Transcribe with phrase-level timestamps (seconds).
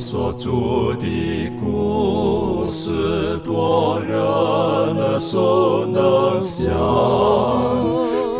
[0.00, 6.72] 所著的故事，多人耳熟能详，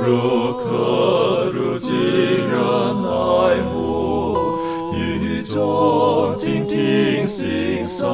[0.03, 2.57] 如可如今人
[3.05, 4.39] 爱慕，
[4.97, 8.09] 语中静听欣赏，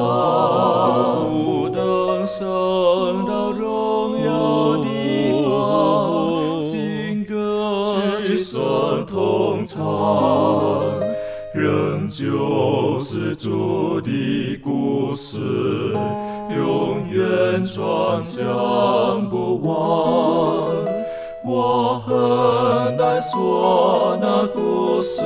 [23.19, 25.21] 说那故事，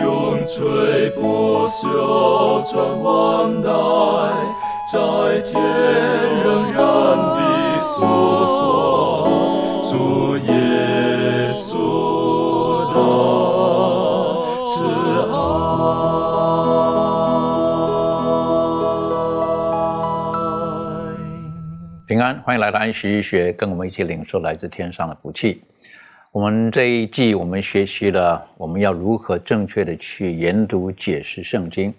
[0.00, 3.70] 永垂不朽传万代，
[4.92, 5.60] 在天
[6.44, 8.02] 仍然的诉
[8.44, 9.26] 说
[9.90, 12.96] 主耶稣的
[14.68, 14.74] 慈
[15.32, 15.34] 爱。
[22.06, 25.62] 平安，欢迎来到安息医学，跟我们一起领受来自天上的福气。
[26.32, 31.94] 我们这一季我们学习了我们要如何正确的去研读解释圣经。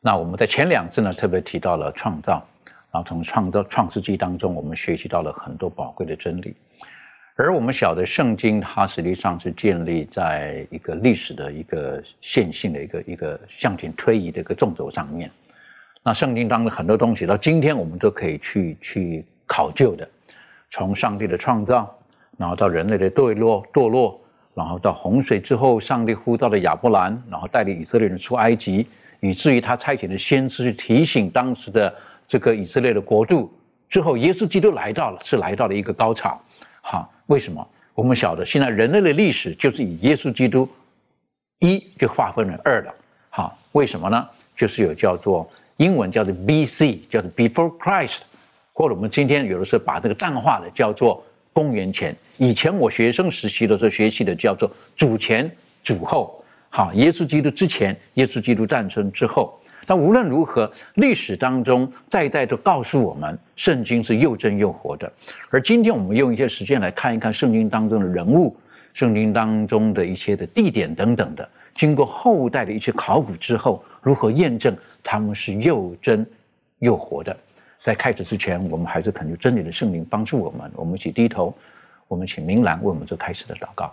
[0.00, 2.42] 那我们在前两次呢特别提到了创造，
[2.90, 6.54] 然后从创造创世纪当中我们学习到了很多宝贵的真理。
[7.36, 15.30] 而我们晓得，圣经它实际上是建立在一个历史的一个线性的一个一个向前推移的一个纵轴上面。
[16.02, 20.08] 那圣经当中很多东西，到今天我们都可以去去考究的。
[20.70, 21.92] 从上帝的创造，
[22.40, 24.18] 然后到人类的堕落堕落，
[24.54, 28.86] 然后到洪水之后，上帝呼召的亚伯兰，然后带领以色列人出埃及，
[29.20, 31.94] 以至于他差遣的先知去提醒当时的
[32.26, 33.52] 这个以色列的国度。
[33.90, 36.40] 之后，耶稣基督来到了，是来到了一个高潮。
[36.80, 37.12] 好。
[37.26, 37.64] 为什么？
[37.94, 40.68] 我们晓得，现在人类的历史就是以耶稣基督
[41.60, 42.92] 一就划分了二了。
[43.28, 44.28] 好，为什么呢？
[44.56, 48.18] 就是有叫做英文叫做 B.C.，叫做 Before Christ，
[48.72, 51.22] 或者我们今天有的时候把这个淡化的叫做
[51.52, 52.14] 公元前。
[52.38, 55.50] 以前我学生时期的时候学习的叫做主前、
[55.82, 56.42] 主后。
[56.68, 59.58] 好，耶稣基督之前，耶稣基督诞生之后。
[59.86, 65.12] 但无论如何，历史当中再再都告诉我们，圣经是又真又活的。
[65.48, 68.56] 而今天我们用一些时间来看一看圣经当中的人物、
[68.92, 76.24] 圣经当中的一些的地点等等的，经过后代的一些考古之后，如何验证他们是又真
[76.78, 77.36] 又活的？
[77.82, 80.70] 在开始之前，我们还是恳求真理的圣灵帮助我们。
[80.74, 81.54] 我们一起低头，
[82.08, 83.90] 我们请明兰为我们做开始的祷告。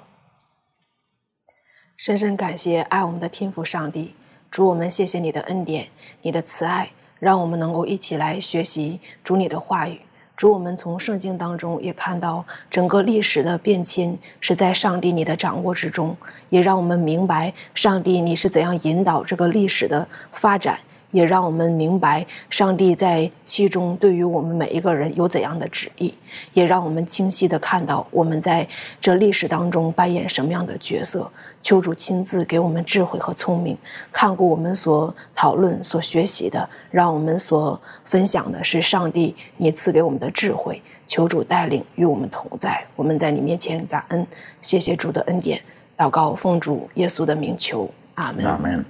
[1.96, 4.14] 深深感谢爱我们的天父上帝。
[4.52, 5.88] 主我们谢谢你的恩典，
[6.22, 6.90] 你的慈爱，
[7.20, 10.02] 让我们能够一起来学习主你的话语。
[10.36, 16.16] 主我们从圣经当中也看到整个历史的变迁是在上帝你的掌握之中，
[16.50, 20.80] 也让我们明白上帝你是怎样引导这个历史的发展。
[21.12, 26.14] 也让我们明白，上帝在其中对于我们每一个人有怎样的旨意，
[26.54, 28.68] 也让我们清晰的看到我们在
[29.00, 31.30] 这历史当中扮演什么样的角色。
[31.64, 33.78] 求主亲自给我们智慧和聪明，
[34.12, 40.82] 看过我们所讨论、所学习的，让我们所分享的是上帝你赐给我们的智慧。
[41.06, 44.26] 求主带领与我们同在，我们在你面前感恩，
[44.62, 45.62] 谢谢主的恩典。
[45.98, 48.46] 祷告奉主耶稣的名求，阿门。
[48.46, 48.86] 阿门。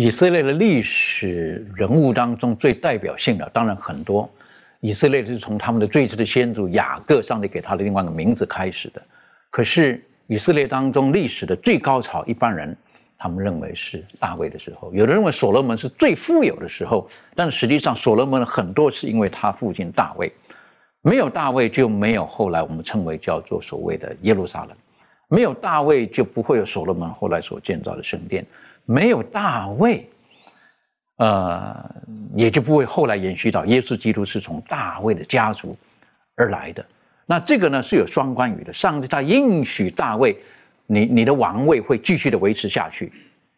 [0.00, 4.30] 以色列的历史人物当中最代表性的，当然很多。
[4.78, 9.02] 以色列是从他们的最初的先祖雅各，上帝给他的另外一个名字开始的。
[9.50, 12.76] 可是以色列当中历史的最高潮，一般人
[13.18, 17.04] 他们认为是大卫的时候，有人认为所罗门是最富有的时候。
[17.34, 20.32] 但实际上，所罗门很多是因为他父亲大卫，
[21.02, 24.76] 没有大卫就没有后来我们称为叫做所谓的耶路撒冷，
[25.26, 28.46] 没有大卫就不会有所罗门后来所建造的圣殿。
[28.90, 30.08] 没有大卫，
[31.18, 31.94] 呃，
[32.34, 35.76] 也就不会后来延续到耶稣基督是从大卫的家族
[36.36, 36.82] 而来的。
[37.26, 38.72] 那这个呢是有双关语的。
[38.72, 40.34] 上帝他应许大卫，
[40.86, 43.12] 你你的王位会继续的维持下去，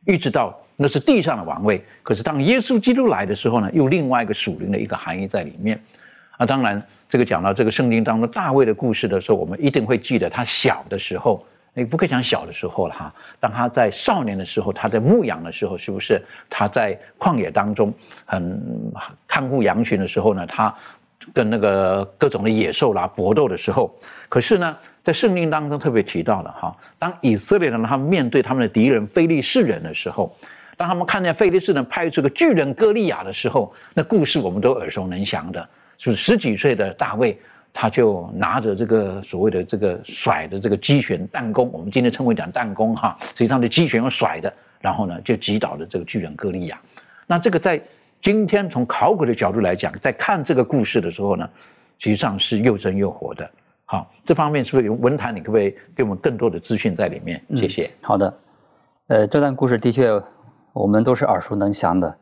[0.04, 1.80] 一直到那是地上的王位。
[2.02, 5.80] 可是当耶稣基督来的时候呢，又另外一个属灵的一个含义在里面。
[6.38, 11.46] 啊，当然这个讲到这个圣经当中大卫的故事的时候，我们一定会记得他小的时候。
[11.72, 17.94] 你不可以讲小的时候了哈，当他在少年的时候，他在牧羊的时候，是不是他在旷野当中
[18.26, 18.92] 很
[19.26, 20.46] 看护羊群的时候呢？
[20.46, 20.74] 他
[21.32, 23.94] 跟那个各种的野兽啦搏斗的时候，
[24.28, 30.34] 可是呢，在圣经当中特别提到了哈，当以色列人他们面对他们的敌人非利士人的时候，
[30.76, 37.38] 当他们看见非利士人派出个巨人歌利亚的时候，那故事我们都耳熟能详的，就是十几岁的大卫。
[37.72, 46.80] 他就拿着这个所谓的这个甩的这个机旋弹弓，我们今天称为讲弹弓哈，实际上的机旋用甩的，然后呢就击倒了这个巨人歌利亚。
[47.26, 47.80] 那这个在
[48.20, 51.48] 今天从考古的角度来讲，在看这个故事的时候呢，
[51.98, 53.48] 实际上是又真又活的。
[53.84, 55.34] 好，这方面是不是文坛？
[55.34, 57.42] 你可不可以给我们更多的资讯在里面？
[57.56, 57.90] 谢谢。
[58.00, 58.38] 好的，
[59.08, 60.10] 呃，这段故事的确
[60.72, 62.18] 我们都是耳熟能详的。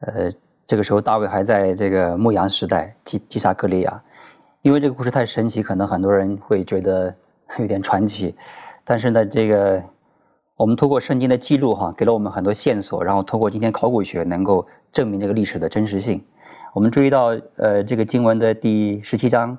[0.00, 0.30] 呃，
[0.66, 4.02] 这个时候大卫还在这个牧羊时代击击杀歌利亚，
[4.66, 7.14] 因为这个故事太神奇，可能很多人会觉得
[7.60, 8.34] 有点传奇。
[8.84, 9.80] 但是呢，这个
[10.56, 16.20] 我们通过圣经的记录哈，给了我们很多线索，然后通过今天考古学能够证明这个历史的真实性。
[16.74, 17.26] 我们注意到，
[17.58, 19.56] 呃，这个经文的第十七章。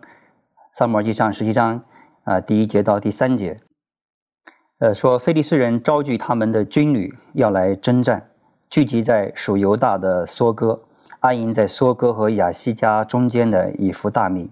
[0.74, 1.81] 撒母耳记上十七章
[2.25, 3.62] 啊，第一节到第三节，
[4.80, 8.30] 呃，说菲利斯人招聚他们的军旅要来征战，
[8.69, 10.81] 聚集在属犹大的梭哥，
[11.21, 14.51] 安营在梭哥和亚西加中间的以弗大米。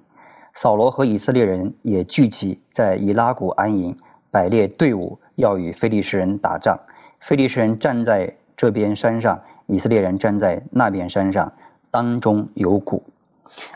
[0.56, 3.96] 扫罗和以色列人也聚集在以拉谷安营，
[4.32, 6.80] 摆列队伍要与菲利士人打仗。
[7.20, 11.52] 菲利士人站在这边山上，以色列人站在那边山上，
[11.92, 13.04] 当中有谷。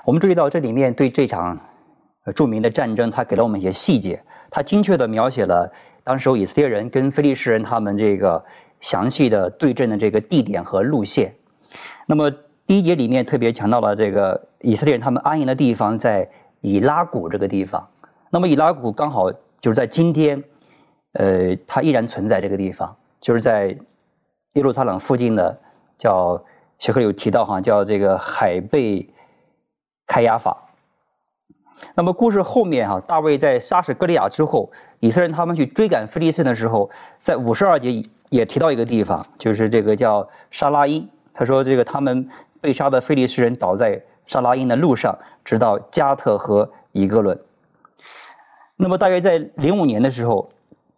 [0.05, 1.59] 我们注意到这里面对这场。
[2.35, 4.21] 著名的战争，他给了我们一些细节，
[4.51, 5.71] 他精确地描写了
[6.03, 8.43] 当时以色列人跟非利士人他们这个
[8.79, 11.33] 详细的对阵的这个地点和路线。
[12.05, 12.29] 那么
[12.67, 16.29] 第一节里面特别强调了这个以色列人他们安营的地方在
[16.61, 17.87] 以拉谷这个地方。
[18.29, 20.43] 那么以拉谷刚好就是在今天，
[21.13, 23.75] 呃，它依然存在这个地方，就是在
[24.53, 25.59] 耶路撒冷附近的，
[25.97, 26.41] 叫
[26.77, 29.07] 学科有提到哈，叫这个海贝
[30.05, 30.55] 开亚法。
[31.95, 34.69] 那么故事后面哈，大卫在杀死歌利亚之后，
[34.99, 36.89] 以色列人他们去追赶菲利斯的时候，
[37.19, 41.07] 在五十二节也提到一个地方，就是这个叫沙拉因。
[41.33, 42.29] 他说这个他们
[42.59, 45.17] 被杀的菲利斯人倒在沙拉因的路上，
[45.49, 47.35] 直到加特和以格伦。
[48.75, 50.47] 那么大约在零五年的时候，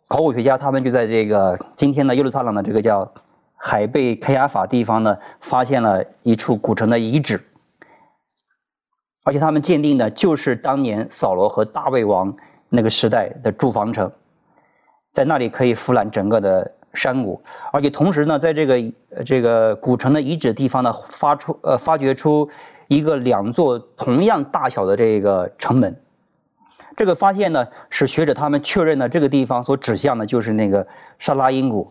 [0.10, 3.10] 考古学家他们就在这个今天的耶路撒冷的这个叫
[3.56, 7.42] 海贝开亚法地方呢，发现了一处古城的遗址。
[9.24, 12.36] 而且他们鉴定的就是当年扫罗和大卫王
[12.68, 14.12] 那个时代的住房城，
[15.14, 18.94] 在那里可以俯览整个的山谷，而且同时呢，在这个
[19.26, 22.50] 这个古城的遗址地方呢，发出呃发掘出
[22.92, 25.96] 一个两座同样大小的这个城门。
[26.98, 30.86] 这个发现呢，使学者他们确认了这个地方所指向的就是那个
[31.18, 31.90] 沙拉因谷。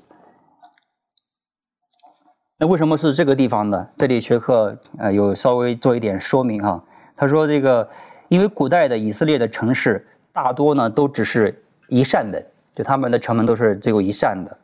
[2.58, 3.88] 那为什么是这个地方呢？
[3.96, 6.84] 这里学科呃有稍微做一点说明哈。
[7.16, 7.88] 他说：“这个，
[8.28, 12.44] 因为古代的以色列的城市大多呢都只是一扇门，
[12.74, 14.54] 就他们的城门都是只有一扇的。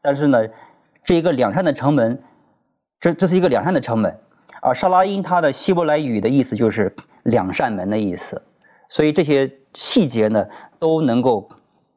[0.00, 0.42] 但是呢，
[1.04, 2.18] 这一个两扇的城门，
[2.98, 4.18] 这这是一个两扇的城门。
[4.62, 6.94] 而沙拉因它的希伯来语的意思就是
[7.24, 8.40] 两扇门的意思，
[8.88, 10.46] 所以这些细节呢
[10.78, 11.48] 都能够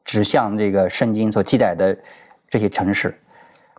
[0.04, 1.96] 指向这个圣经所记载的
[2.50, 3.18] 这些城市。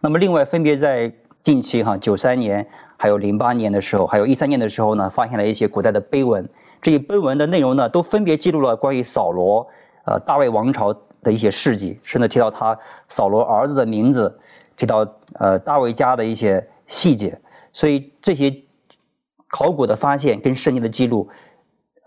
[0.02, 1.14] 那么，另外分别在
[1.44, 2.66] 近期哈九三年。”
[3.00, 6.50] 还有零八年的时候，还有一三年的时候呢，发现了一些古代的碑文。
[6.82, 9.68] 这些碑文的内容呢，都分别记录了关于扫罗、
[10.06, 10.92] 呃大卫王朝
[11.22, 12.76] 的一些事迹，甚至提到他
[13.08, 14.36] 扫罗儿子的名字，
[14.76, 17.40] 提到呃大卫家的一些细节。
[17.72, 18.52] 所以这些
[19.48, 21.30] 考古的发现跟圣经的记录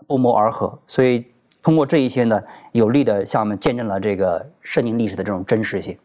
[0.07, 0.77] 不谋而合。
[0.87, 1.25] 所以
[1.61, 2.41] 通过这一些呢，
[2.71, 5.97] 有力的向我们见证了这个圣经历史的这种真实性。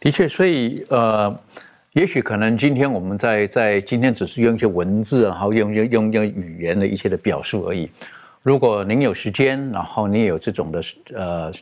[0.00, 1.34] 的确，所以呃。
[1.94, 7.88] 也许可能今天我们在在今天只是用一些文字，然后用用用用语言的一些的表述而已。
[8.42, 10.82] 如果您有时间，然后你也有这种的
[11.14, 11.52] 呃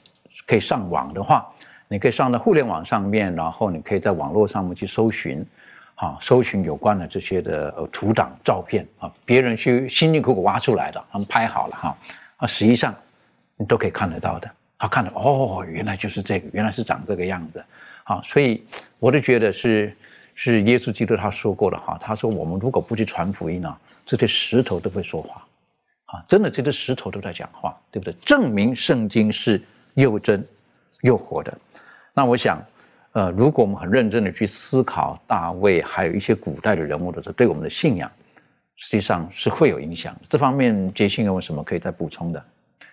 [0.47, 1.47] 可以上网的话，
[1.87, 5.45] 你可以上到互联网上面，然后你可以在网络上面去搜寻，
[6.03, 11.97] 啊，搜寻有关的这些的呃图档照片啊，别人去辛辛苦苦挖出来的，他们拍好了哈，
[12.39, 12.93] 啊，实际上
[13.57, 14.51] 你都可以看得到的。
[14.77, 17.65] 他看到哦，原来就是这个，原来是长这个样子，
[18.03, 18.65] 好，所以
[18.99, 19.97] 我都觉得是。
[20.35, 25.47] 是耶稣基督他说过的哈，他说我们如果不去传福音呢，这些石头都会说话，
[26.07, 28.15] 啊，真的这些石头都在讲话，对不对？
[28.25, 30.43] 证明圣经是又真
[31.03, 31.53] 又活的。
[32.15, 32.65] 那我想，
[33.13, 38.11] 呃，如果我们很认真的去思考大卫，还有一些古代的人物的时候，对我们的信仰
[38.77, 40.17] 实际上是会有影响。
[40.27, 42.43] 这方面杰信有什么可以再补充的？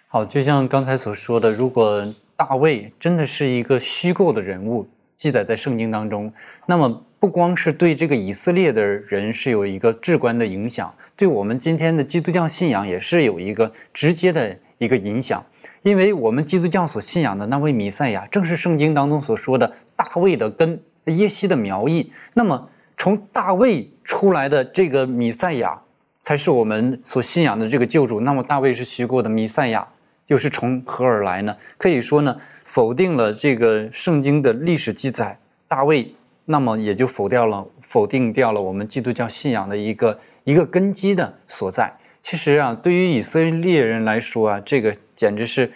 [0.08, 4.86] 好，就像刚才所说的，如果大卫真的是一个虚构的人物，
[5.20, 6.34] 记载在圣经当中，
[6.66, 7.06] 那么。
[7.22, 15.46] 不光是对这个以色列的人是有一个至关的影响，对我们今天的基督教信仰也是有一个直接的一个影响，
[15.82, 22.10] 因为我们基督教所信仰的那位弥赛亚，正是圣经当中所说的大卫的根、耶西的苗裔。
[22.36, 25.78] 那么，从大卫出来的这个弥赛亚，
[26.22, 28.22] 才是我们所信仰的这个救主。
[28.22, 29.86] 那么，大卫是虚构的，弥赛亚
[30.30, 31.56] 又是从何而来呢？
[31.78, 36.16] 可以说呢，否定了这个圣经的历史记载，大卫。
[36.52, 41.94] 那么也就否掉了否定掉了我们基督教信仰的一个一个根基的所在。
[42.22, 45.72] 其实啊，对于以色列人来说啊，这个简直是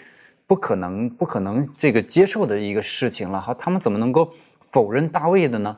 [0.47, 3.39] 不可能不可能这个接受的一个事情了。
[3.39, 4.27] 好，他们怎么能够
[4.61, 5.77] 否认大卫的呢？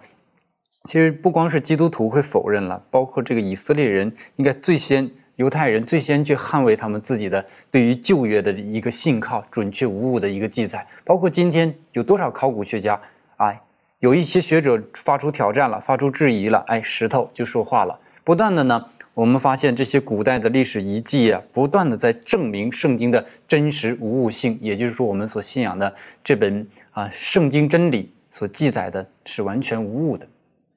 [0.86, 10.86] 其实不光是基督徒会否认了，包括这个以色列人，应该最先犹太人最先去捍卫他们自己的对于旧约的一个信靠、准确无误的一个记载。
[11.04, 13.00] 包括今天有多少考古学家，
[13.38, 13.62] 哎。
[14.00, 17.98] 有一些学者发出挑战了，发出质疑了，哎，石头就说话了。
[18.24, 25.92] 不断的呢，我们发现这些古代的历史遗迹啊，不断的在证明圣经的真实无误性，也就是说，我们所信仰的
[26.24, 30.28] 这本啊圣经真理所记载的是完全无误的。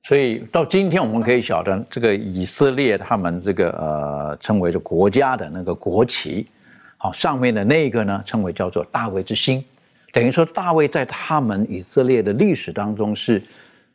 [0.09, 6.47] 所以到今天，我们可以晓得，这个以色列他们这个呃称为是国家的那个国旗，
[6.97, 9.63] 好，上面的那个呢称为叫做大卫之星。
[10.11, 13.43] 等于说，大卫在他们以色列的历史当中是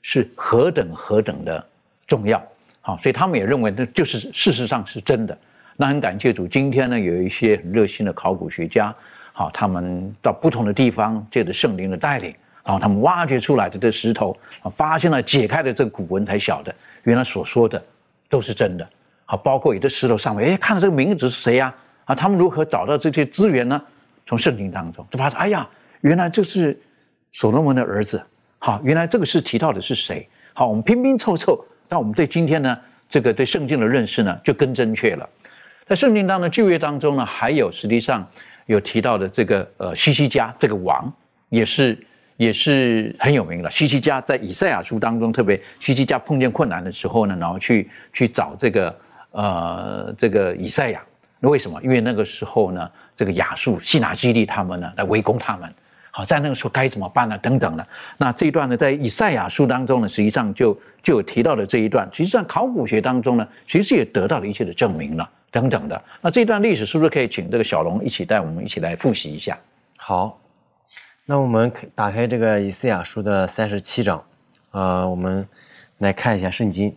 [0.04, 1.66] 是何等何等的
[2.06, 2.40] 重要，
[2.82, 5.36] 好，所以他们也认为那就是事实上是真的。
[5.78, 8.94] 那很感谢主，今天呢有一些很热心的考古学家，
[9.32, 14.36] 好，他们到不同的地方借着圣灵的带领，然后他们挖掘出来的这石头，
[14.76, 17.84] 发现了解开了这个古文，才晓得原来所说的
[18.30, 18.88] 都是真的。
[19.26, 21.74] 好，包括有的石头上面，哎，看到这个名字是谁呀？
[22.06, 23.82] 啊，他们如何找到这些资源呢？
[24.26, 25.68] 从圣经当中就发现，哎呀。
[26.02, 26.78] 原来这是
[27.32, 28.22] 所罗门的儿子，
[28.60, 30.28] 好，原来这个是提到的是谁？
[30.54, 32.78] 好，我们拼拼凑凑，那我们对今天呢，
[33.08, 35.30] 这个对圣经的认识呢，就更正确了。
[35.88, 38.28] 在圣经当中，旧约当中呢，还有实际上
[38.66, 41.10] 有提到的这个呃西西家这个王，
[41.48, 41.98] 也是
[42.44, 43.70] 也是很有名的。
[43.70, 49.00] 西西家在以赛亚书当中，特别西西家碰见困难的时候呢，然后去去找这个
[49.32, 51.02] 呃这个以赛亚，
[51.40, 51.82] 那为什么？
[51.82, 55.74] 因为那个时候呢，这个亚述西拿基利他们呢来围攻他们。
[56.16, 57.36] 好，在那个时候该怎么办呢？
[57.40, 57.88] 等等的。
[58.18, 62.08] 那这一段呢，在以赛亚书当中呢，实际上就就有提到的这一段。
[62.12, 66.00] 实际上，考古学当中呢，其实也得到了一些的证明了，等等的。
[66.22, 69.58] 那这段历史是不是可以请这个小龙一起带我们一起来复习一下？
[69.98, 70.40] 好，
[71.26, 74.24] 那我们打开这个以赛亚书的三十七章，
[74.72, 75.48] 啊，我们
[76.00, 76.96] 来看一下圣经。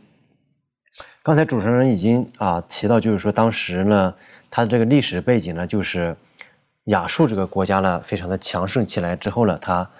[1.22, 4.14] 刚才主持人已经啊提到，就是说当时呢，
[4.50, 6.16] 它的这个历史背景呢，就是。
[6.90, 9.90] 亚述这个国家呢，非常的强盛起来之后呢，他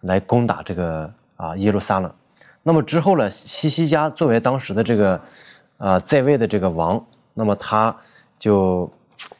[0.00, 2.10] 来攻打这个啊耶路撒冷。
[2.62, 5.20] 那么之后呢，西西家作为当时的这个
[5.76, 7.94] 啊在位的这个王，那么他
[8.38, 8.90] 就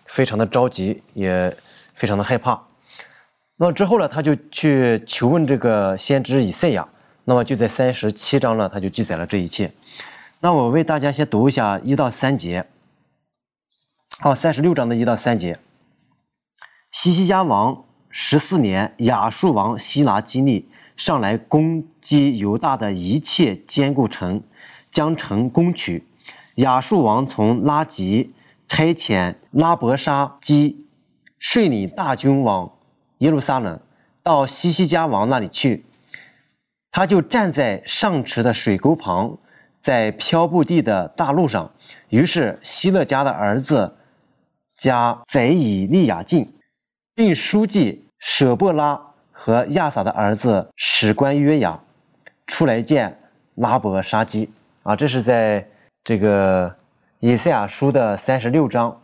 [0.04, 1.56] 非常的着急，也
[1.94, 2.62] 非常的害怕。
[3.62, 6.88] 那之后呢，他就去求问这个先知以赛亚。
[7.24, 9.70] 那么就在三十七章呢，他就记载了这一切。
[10.40, 12.66] 那我为大家先读一下一到三节。
[14.18, 15.58] 好，三十六章的一到三节。
[16.90, 24.42] 西西家王十四年，亚述王希拿基利上来攻击犹大的一切坚固城，
[24.90, 26.06] 将城攻取。
[26.54, 28.32] 亚述王从拉吉
[28.66, 30.86] 差遣拉伯沙基
[31.38, 32.72] 率领大军往
[33.20, 33.80] 耶路撒冷，
[34.22, 35.86] 到西西家王那里去。
[36.90, 39.38] 他就站在上池的水沟旁，
[39.80, 41.72] 在飘布地的大路上。
[42.08, 43.96] 于是希勒家的儿子
[44.76, 46.52] 加贼以利亚进。
[47.14, 49.00] 并书记舍伯拉
[49.30, 51.78] 和亚撒的儿子史官约雅
[52.46, 53.18] 出来见
[53.56, 54.50] 拉伯沙基
[54.82, 55.68] 啊，这是在
[56.02, 56.74] 这个
[57.18, 58.98] 以赛亚书的三十六章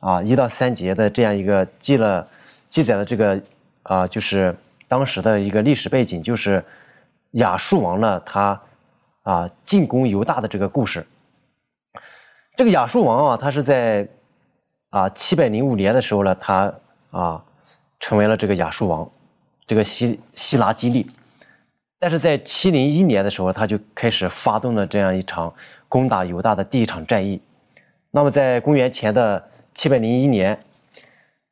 [0.00, 2.26] 啊一到三节的这样一个记了
[2.66, 3.40] 记载了这个
[3.82, 4.56] 啊，就是
[4.88, 6.64] 当时的一个历史背景，就是
[7.32, 8.60] 亚述王呢他
[9.22, 11.06] 啊进攻犹大的这个故事。
[12.56, 14.08] 这个亚述王啊，他是在
[14.90, 16.72] 啊七百零五年的时候呢，他
[17.10, 17.44] 啊。
[18.02, 19.06] 成为了这个亚述王，
[19.66, 21.06] 这个希希拉基利，
[21.98, 25.52] 但是在七零一年的时候，他就开始发动了这样一场
[25.86, 27.38] 攻打犹大的第一场战役。
[28.10, 30.58] 那么在公元前的七百零一年，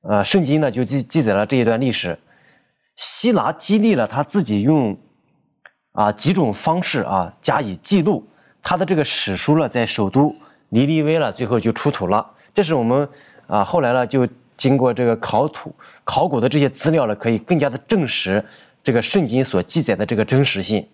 [0.09, 2.19] 呃，圣经呢就记记载了这一段历史。
[2.97, 4.99] 希拉基利了他自己用
[5.93, 8.27] 啊几种方式啊加以记录
[8.63, 10.35] 他的这个史书了，在首都
[10.71, 12.27] 尼尼微了，最后就出土了。
[12.55, 13.09] 这是我们
[13.47, 14.27] 啊后来呢就。
[14.59, 15.73] 经过这个考土、
[16.03, 18.45] 考古的这些资料呢，可以更加的证实
[18.83, 20.85] 这个圣经所记载的这个真实性。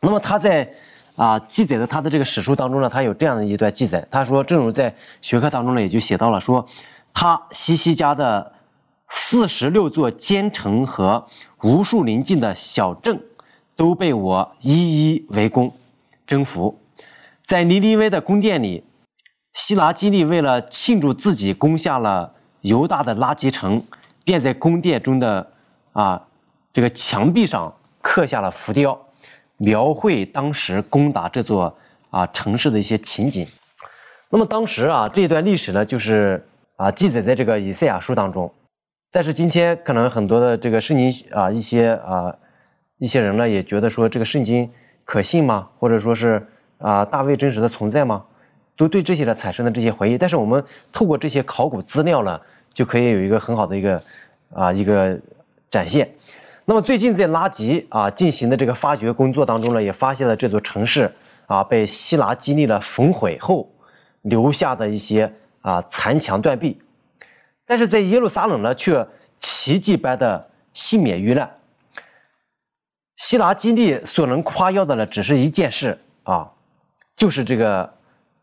[0.00, 0.72] 那么他在
[1.16, 6.64] 啊记载的他的这个史书当中呢，他有这样的一段记载，他说，正如在学科当中呢，也就写到了说，
[7.14, 8.52] 他西西家的
[9.08, 11.26] 四十六座坚城和
[11.62, 13.22] 无数邻近的小镇
[13.76, 15.72] 都被我一一围攻、
[16.26, 16.78] 征服，
[17.44, 18.84] 在尼尼微的宫殿里，
[19.52, 22.34] 希拉基利为了庆祝自己攻下了。
[22.62, 23.84] 犹大的垃圾城，
[24.22, 25.52] 便在宫殿中的
[25.92, 26.22] 啊
[26.72, 28.96] 这个墙壁上刻下了浮雕，
[29.56, 31.76] 描绘当时攻打这座
[32.10, 33.44] 啊城市的一些情景。
[34.30, 38.52] 那么当时啊这段历史呢，就是啊记载在这个以赛亚书当中。
[39.10, 42.34] 但是今天可能很多的这个圣经啊一些啊
[42.98, 44.70] 一些人呢也觉得说这个圣经
[45.04, 45.68] 可信吗？
[45.78, 46.46] 或者说是
[46.78, 48.24] 啊大卫真实的存在吗？
[48.74, 50.16] 都对这些呢产生了这些怀疑。
[50.16, 52.40] 但是我们透过这些考古资料呢，
[52.72, 54.02] 就可以有一个很好的一个
[54.54, 55.18] 啊一个
[55.70, 56.08] 展现。
[56.64, 61.12] 那么最近在拉吉啊进行的这个发掘工作当中呢，也发现了这座城市
[61.46, 63.68] 啊被希拉基利了焚毁后
[64.22, 65.30] 留下的一些
[65.62, 66.80] 啊残墙断壁，
[67.66, 69.04] 但是在耶路撒冷呢却
[69.38, 71.50] 奇迹般的幸免于难。
[73.16, 76.50] 希拉基利所能夸耀的呢，只是一件事啊，
[77.16, 77.90] 就是这个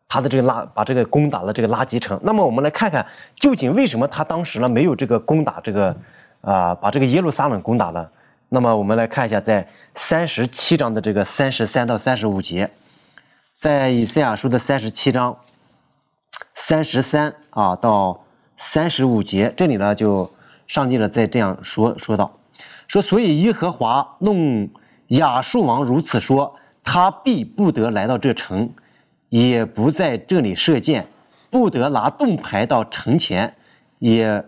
[0.08, 2.20] 他的这个拉把这个攻打了这个拉吉城。
[2.24, 5.96] 那么我们来看看究竟为什么他当时呢没有这个攻打这个。
[6.42, 8.10] 啊，把这个耶路撒冷攻打了。
[8.48, 12.72] 那么我们来看一下，在三十七章的这个三十三到三十五节，
[13.58, 15.38] 在以赛亚书的三十七章
[16.60, 18.24] 三十三啊到
[18.56, 20.32] 三十五节，这里呢就
[20.68, 22.40] 上帝呢在这样说说道：
[22.88, 24.70] 说所以耶和华弄
[25.08, 28.70] 亚述王如此说，他必不得来到这城，
[29.30, 31.08] 也不在这里射箭，
[31.50, 33.56] 不得拿盾牌到城前，
[33.98, 34.46] 也。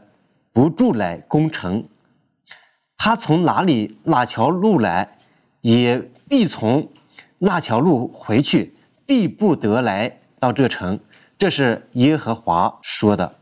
[0.53, 1.87] 不住来攻城，
[2.97, 5.17] 他从哪里哪条路来，
[5.61, 6.89] 也必从
[7.37, 8.75] 那条路回去，
[9.05, 10.99] 必不得来到这城。
[11.41, 13.33] 这是耶和华说的。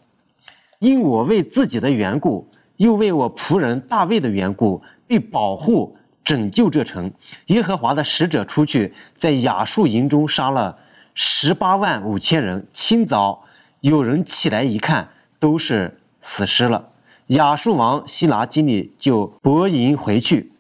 [0.80, 7.12] 因我为自己的缘故，又为我仆人大卫的缘故，必保护拯救这城。
[7.48, 10.78] 耶和华的使者出去，在亚述营中杀了
[11.14, 12.66] 十八万五千人。
[12.72, 13.44] 清早
[13.82, 16.92] 有人起来一看，都是死尸了。
[17.28, 20.54] 亚述王希拿基利就泊营回去，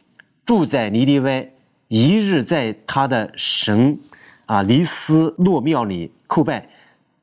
[0.45, 1.53] 住在尼尼微，
[1.87, 3.97] 一日在他的神
[4.45, 6.67] 啊尼斯洛庙里叩拜。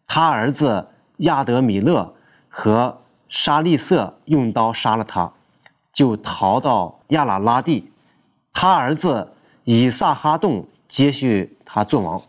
[0.07, 0.88] 他儿子
[1.19, 2.14] 亚德米勒
[2.49, 5.33] 和沙利瑟用刀杀了他，
[5.92, 7.90] 就逃到亚拉拉地。
[8.53, 9.33] 他儿子
[9.64, 12.21] 以撒哈洞接续他做王。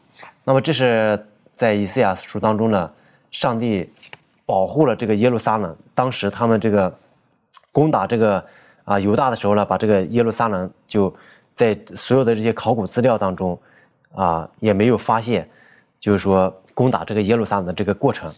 [0.44, 2.92] 那么这是在以赛亚书当中呢，
[3.32, 3.90] 上帝
[4.46, 5.76] 保护了这个耶路撒冷。
[5.94, 6.94] 当时他们这个。
[7.74, 8.44] 攻打这个
[8.86, 11.16] 啊犹大的时候呢，把这个耶路撒冷就
[11.54, 13.60] 在所有的这些考古资料当中
[14.16, 15.48] 啊也没有发现，
[16.00, 18.32] 就是说攻打这个耶路撒冷的这个过程。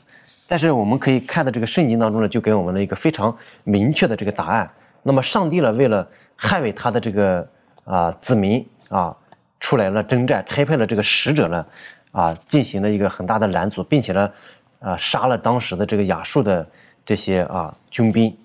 [0.48, 4.72] 但是我们可以看到这个圣经当中呢，就给我们了一个非常明确的这个答案。
[5.04, 6.08] 那么上帝呢，为了
[6.40, 7.46] 捍卫他的这个
[7.84, 9.14] 啊子民啊，
[9.60, 11.66] 出来了征战，差派了这个使者呢
[12.12, 14.32] 啊，进行了一个很大的拦阻，并且呢
[14.80, 16.66] 啊杀了当时的这个亚述的
[17.06, 18.36] 这些啊军兵。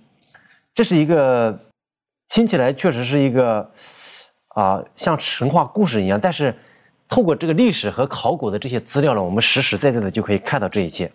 [0.74, 1.56] 这是一个
[2.28, 3.70] 听起来确实是一个
[4.48, 6.18] 啊，像神话故事一样。
[6.20, 6.54] 但是
[7.08, 11.10] 透过这个历史和考古的这些资料呢，我们实实在在的就可以看到这一切。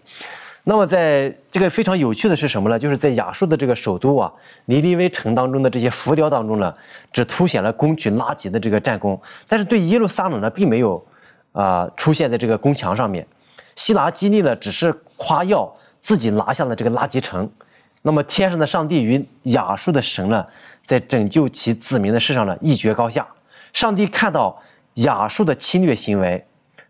[0.65, 2.78] 那么在这个非常有趣的是什么呢？
[2.78, 4.32] 就是在亚述的这个首都啊，
[4.65, 6.73] 尼尼微城当中的这些浮雕当中呢，
[7.12, 11.04] 只凸显了攻取拉吉的这个战功，但是对耶路撒冷呢，并没有
[11.54, 13.25] 啊出现在这个宫墙上面。
[13.75, 17.49] 希拉基利呢，只是夸耀自己拿下了这个拉吉城。
[18.02, 20.45] 那么天上的上帝与亚述的神呢，
[20.86, 23.25] 在拯救其子民的事上呢一决高下。
[23.71, 24.62] 上帝看到
[25.03, 26.45] 亚述的侵略行为，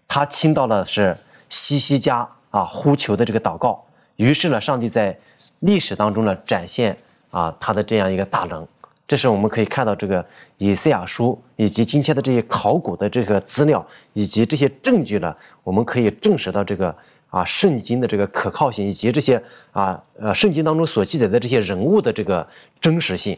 [0.08, 1.18] 他听到了是
[1.50, 3.84] 西西家啊呼求的这个祷告，
[4.18, 5.18] 于是呢，上帝在
[5.60, 6.98] 历史当中呢展现
[7.32, 8.68] 啊他的这样一个大能。
[9.08, 10.24] 这是我们可以看到这个
[10.58, 16.96] 以赛亚书以及今天的这些考古的这个资料以及这些证据呢，我们可以证实到这个。
[17.32, 19.40] 啊，圣经的这个可靠性，以及这些
[19.72, 22.48] 啊呃，圣经当中所记载的这些人物的这个
[22.82, 23.38] 真实性，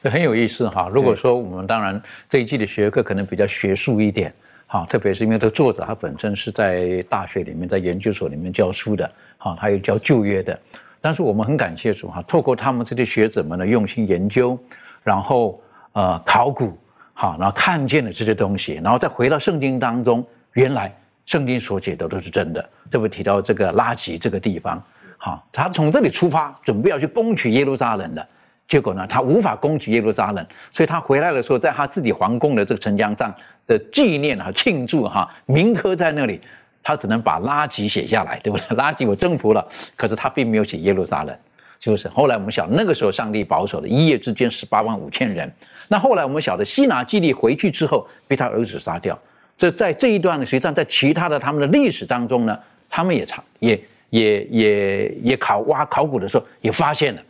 [0.00, 0.88] 这很有意思哈。
[0.92, 4.32] 如果说我们当然这一季的学科可能比较学术一点，
[4.66, 10.58] 哈，特别是因为这个作者他本身是在大学里面、在研究所里面教书的，哈，他又教旧约的。
[11.00, 14.58] 但是我们很感谢主哈，透过他们这些学者们的用心研究，
[15.02, 15.60] 然后
[15.92, 16.78] 呃考古，
[17.12, 20.94] 好，然后看见了这些东西，然后再回到圣经当中，原来。
[21.24, 24.82] 圣经所写的都是真的，特别提到这个拉吉这个地方，
[25.16, 28.28] 好，他从这里出发，准备要去攻取耶路撒冷的，
[28.72, 33.30] 结果呢，他无法攻取耶路撒冷，所以他回来的时候，在他自己皇宫的这个城墙上
[33.66, 36.40] 的纪念啊，庆祝哈，铭刻在那里，
[36.82, 38.64] 他只能把拉圾写下来，对不对？
[38.78, 39.62] 拉圾我征服了，
[39.94, 41.36] 可是他并没有写耶路撒冷，
[41.78, 45.52] 就是后来我们晓得那个时候上帝保守的一夜之间十八万五千人，
[45.88, 49.18] 那后来我们晓得西拿基利回去之后被他儿子杀掉。
[49.58, 52.58] 这在这一段，实际上在其他的他们的历史当中呢，
[52.88, 57.22] 他们也查也也也也考挖考古的时候也发现了，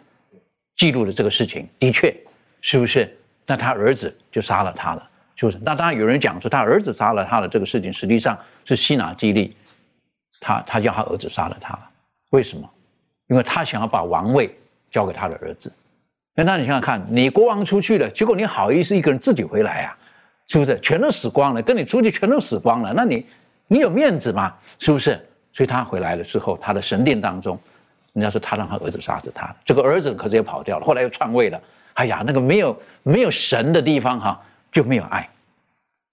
[0.77, 2.15] 记录了这个事情，的确
[2.61, 3.17] 是不是？
[3.47, 5.59] 那他儿子就杀了他了，是不是？
[5.63, 9.57] 那当然有人讲说他儿子杀了他的这个事情，实际上是西拿基利，
[10.41, 11.79] 他他叫他儿子杀了他，
[12.31, 12.69] 为什么？
[13.29, 14.57] 因为他想要把王位
[14.91, 15.73] 交给他的儿子。
[16.35, 19.99] 那那你想想看，你国王出去了，结果你好意思一个人自己回来啊？
[20.49, 20.79] 是不是？
[20.81, 23.27] 全都死光了，跟你出去全都死光了，那你
[23.67, 24.55] 你有面子吗？
[24.79, 25.19] 是不是？
[25.53, 27.59] 所以他回来了之后，他的神殿当中，
[28.13, 31.61] 人家说他让他儿子杀死他，这个儿子可是也跑掉了，后来又篡位了。
[31.95, 35.29] 哎呀，那个没有没有神的地方哈，就没有爱，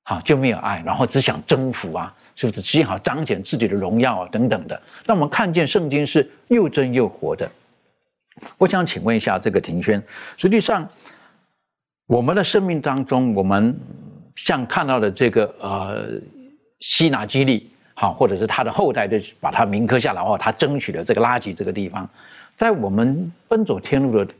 [0.04, 2.62] 好就没有爱，然后只想征服啊，是不是？
[2.62, 4.82] 只想彰显自己的荣耀啊等等的。
[5.06, 7.50] 那我们看见圣经是又真又活的。
[8.58, 10.02] 我想请问一下这个庭轩，
[10.38, 10.88] 实际上
[12.08, 13.78] 我们的生命当中，我们
[14.36, 16.08] 像看到的这个呃
[16.80, 17.70] 希拿基利。
[18.00, 22.10] 好，或者是他的后代就把他铭刻下来哦，他争取了这个垃圾这个地方，
[22.56, 24.34] 在我们奔走天路的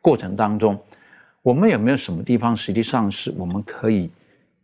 [0.00, 0.80] 过程当中，
[1.42, 4.08] 我们有没有什么地方实际上是我们可以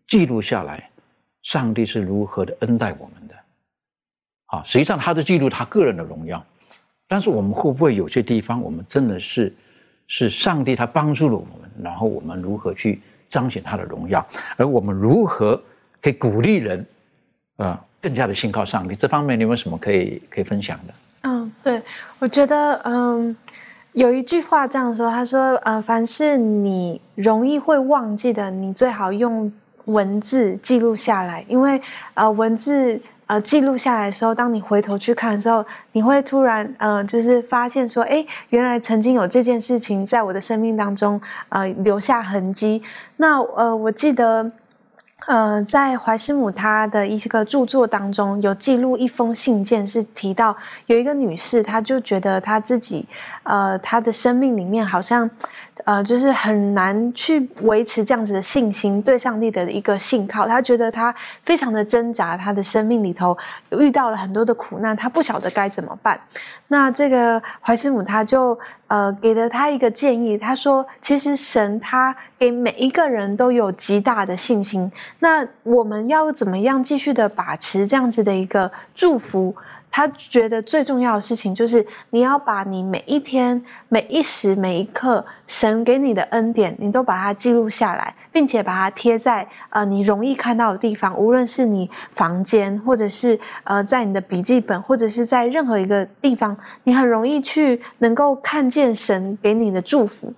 [0.07, 0.89] 记录下来，
[1.43, 3.35] 上帝是如何的恩待我们的？
[4.47, 6.41] 啊，实际上他是记录他个人的荣耀，
[7.09, 9.53] 但是我们会不会有些地方，我们真的是
[10.07, 14.25] 是上帝他帮助了我们，然后我们如何去彰显他的荣耀，
[14.57, 15.61] 而我们如何
[16.01, 16.87] 可以鼓励人
[17.57, 17.83] 啊？
[18.07, 20.95] 更加的信靠上帝，这方面你有有什么可以可以分享的？
[21.23, 21.83] 嗯，对，
[22.21, 23.37] 我觉得，嗯，
[23.95, 29.53] 有一句话这样说，他说，呃，凡是你容易会忘记的，你最好用
[29.87, 31.83] 文字记录下来，因为，
[32.15, 42.81] 呃，文字呃记录下来的时候，当你回头去看的时候，你会突然，呃，就是发现说，哎，原来曾经有这件事情在我的生命当中，呃，留下痕迹。
[43.17, 44.49] 那，呃，我记得。
[45.27, 53.07] 呃，在怀斯姆他的一个著作当中，有记录一封信件，是提到有一个女士，她就觉得她自己，
[53.43, 55.29] 呃，她的生命里面好像。
[55.85, 60.49] 呃，就是很难去维持这样子的信心，对上帝的一个信靠。
[60.49, 63.37] 他觉得他非常的挣扎，他的生命里头
[63.73, 66.19] 遇到了很多的苦难，他不晓得该怎么办。
[66.69, 68.59] 那这个怀师母他就
[68.89, 79.55] 呃给了他一个建议，他说：“其实神他给每一个人都有极大的信心，那我们要怎么样继续的把持这样子的一个祝福？”
[79.97, 96.55] 他觉得最重要的事情就是你要把你每一天、每一时、每一刻神给你的恩典，你都把它记录下来，并且把它贴在呃你容易看到的地方，无论是你房间，或者是呃在你的笔记本，或者是在任何一个地方，
[96.85, 100.31] 你很容易去能够看见神给你的祝福。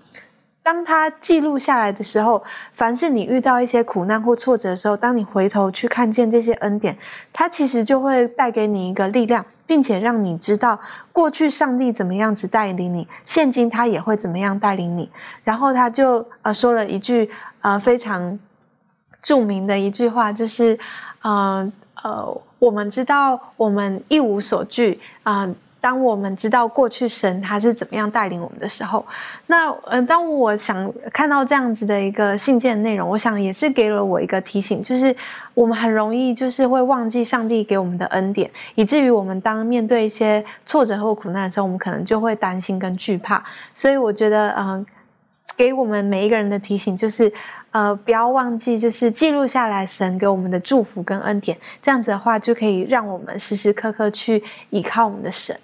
[0.68, 6.94] 当他记录下来的时候，凡是你遇到一些苦难或挫折的时候，当你回头去看见这些恩典，
[7.32, 10.78] 他其实就会带给你一个力量，并且让你知道
[11.10, 15.10] 过去上帝怎么样子带领你，现今他也会怎么样带领你。
[15.42, 17.30] 然后他就呃说了一句
[17.62, 18.38] 呃非常
[19.22, 20.78] 著名的一句话，就是
[21.22, 25.48] 呃呃，我们知道我们一无所惧啊。
[25.80, 29.04] 当我们知道过去神他是怎么样带领我们的时候，
[29.46, 35.14] 那呃，当我想看到这样子的一个信件内容，我想也是给了我一个提醒，就是
[35.54, 43.42] 我们很容易就是会忘记上帝给我们的恩典，以至于我们当面对一些挫折或苦难的时候，我们可能就会担心跟惧怕。
[43.72, 44.84] 所以我觉得，嗯，
[45.56, 47.32] 给我们每一个人的提醒就是，
[47.70, 55.56] 呃，不要忘记，就是记录下来神给我们的祝福跟恩典，这样子的话就可以让我们时时刻刻去依靠我们的神。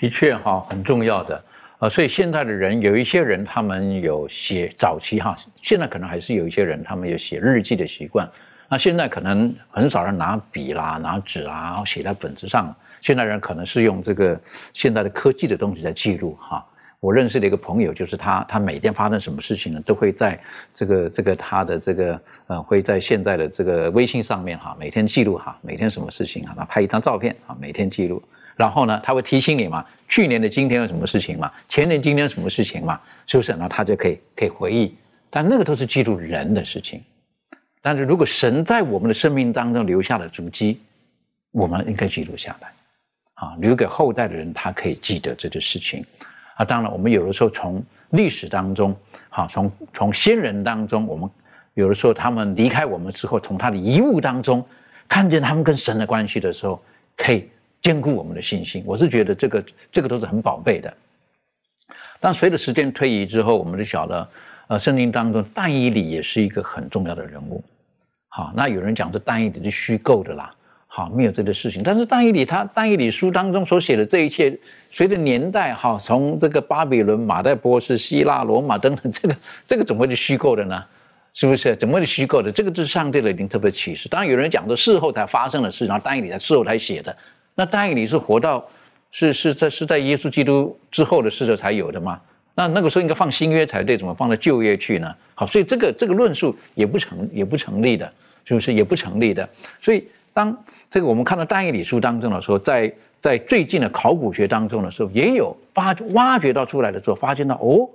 [0.00, 1.44] 的确哈，很重要的
[1.78, 8.26] 啊，所以现在的人有一些人，他们有写早期哈，现在可能还是有一些人，他们有写日记的习惯。
[8.66, 12.74] 那现在可能很少人拿笔啦、拿纸啦，然后写在本子上。
[13.02, 14.40] 现代人可能是用这个
[14.72, 16.66] 现代的科技的东西在记录哈。
[16.98, 20.38] 我认识的一个朋友，就是他，他每天发生什么事情呢，都会在
[20.72, 28.22] 这个这个他的这个呃，会在现在的这个微信上面哈，每天记录哈，每天什么事情哈，他拍一张照片啊，每天记录。
[28.60, 33.52] 然后呢，他会提醒你嘛，去年的今天有什么事情嘛，前年今天有什么事情嘛，是不是？
[33.52, 34.94] 然后他就可以可以回忆。
[35.30, 37.02] 但那个都是记录人的事情。
[37.80, 40.78] 但是如果神在我们的生命当中留下的足迹，
[41.52, 42.68] 我们应该记录下来，
[43.32, 46.04] 啊，留给后代的人，他可以记得这个事情。
[46.56, 48.94] 啊，当然，我们有的时候从历史当中，
[49.30, 51.30] 哈，从从先人当中，我们
[51.72, 54.62] 有的时候他们离开我们之后，从他的遗物当中
[55.08, 56.78] 看见他们跟神的关系的时候，
[57.16, 57.48] 可以。
[57.82, 60.92] 兼顾我们的信心，我是觉得这个这个都是很宝贝的。
[62.20, 64.28] 但随着时间推移之后，我们就晓得，
[64.68, 67.64] 呃，圣经当中但以理也是一个很重要的人物。
[68.28, 70.54] 好，那有人讲这但以理是虚构的啦，
[70.86, 71.82] 好，没有这个事情。
[71.82, 74.56] 但是但以理他但以理书当中所写的这一切，
[74.90, 80.84] 随着年代哈，从这个巴比伦、马代波斯、希腊、罗马等等， 这个这个怎么会是虚构的呢？
[81.32, 81.74] 是不是？
[81.74, 82.52] 怎么会虚构的？
[82.52, 84.08] 这个就是上帝的灵特别启示。
[84.08, 87.16] 当然，有人讲的事后才发生的事，然后单以理在事后才写的。
[87.60, 88.66] 那大以理是活到
[89.10, 92.18] 是是在是在耶稣基督之后的使者才有的吗？
[92.54, 95.14] 那那个时候应该放新约才对，怎么放到旧约去呢？
[95.34, 98.10] 好，所以这个这个论述也不成也不成立的，
[98.46, 99.46] 是不是也不成立的？
[99.78, 100.56] 所以当
[100.88, 107.86] 这个我们看到大以理书当中的时候，在在最近的考古学当中的时候，也有发挖掘到出来的时候，发现到哦。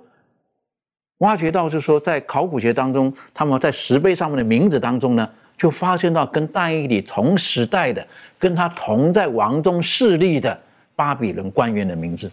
[1.19, 8.05] 挖掘到是说，在考古学当中，他们在石碑上面的名字当中呢，就发现到跟但以理同时代的、
[8.37, 10.59] 跟他同在王中势力的
[10.95, 12.31] 巴比伦官员的名字。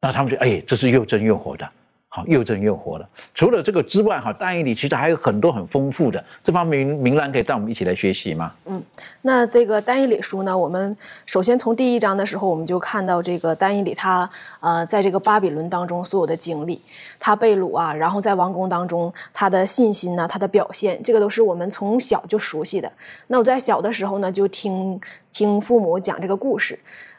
[0.00, 1.68] 那他们就哎，这是又真又活的。
[2.10, 3.06] 好，又真又活了。
[3.34, 8.50] 除了这个之外，哈，单义里其实还有很多很丰富的这方面，明兰可以带我们一起来学习吗？
[8.64, 8.82] 嗯，
[9.20, 14.28] 那这个单义里书呢，我们首先从第一章的时候，我们就看到这个单义里他
[14.60, 16.80] 呃，在这个巴比伦当中所有的经历，
[17.20, 22.90] 他被掳啊，然后在王宫当中他的信心呢，他的表现，这个都是我们从小就熟悉的。
[23.26, 24.98] 那我在小的时候呢，就听
[25.30, 26.78] 听父母讲这个故事。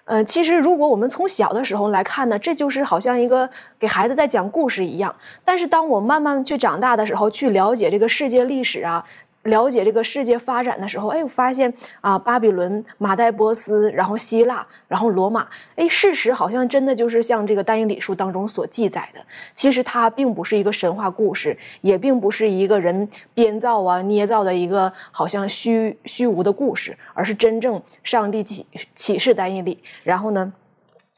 [0.10, 5.15] 呃，其实如果我们从小的时候来看呢，这就是好像一个给孩子在讲故事一样。
[5.45, 9.06] 但是当我慢慢去长大的时候，去了解这个世界历史啊。
[9.43, 19.19] 了解这个世界发展的时候，哎，我发现啊，巴比伦、马代波斯，然后希腊，然后罗马，哎，事实好像真的就是像这个《单音礼书》当中所记载的。
[19.54, 30.52] 其实它并不是一个神话故事，也并不是一个人编造啊、捏造的一个好像虚虚无的故事，而是真正上帝启启示单音里，然后呢。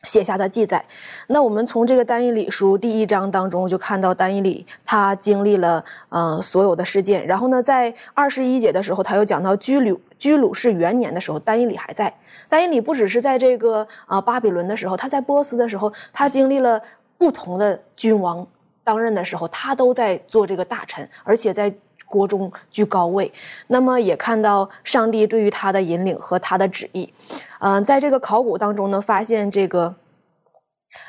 [0.04, 0.84] 写下的记载，
[1.28, 12.14] 那我们从这个单一理书第一章当中就看到单一理他经历了呃所有的事件，然后呢，在二十一节的时候，他又讲到居鲁居鲁士元年的时候，单一理还在。
[12.50, 16.82] 单一理不只是在这个啊巴比伦的时候，他在波斯的时候，他经历了
[17.18, 18.46] 不同的君王
[18.84, 21.72] 当任的时候，他都在做这个大臣，而且在。
[22.12, 23.32] 国中居高位，
[23.68, 27.12] 那么也看到上帝对于他的引领和他的旨意。
[27.60, 29.96] 嗯，在这个考古当中呢，发现这个，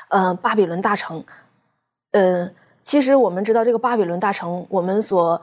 [0.07, 1.23] 呃，巴比伦大城。
[2.11, 5.41] 嗯，其实我们知道这个巴比伦大城，我们所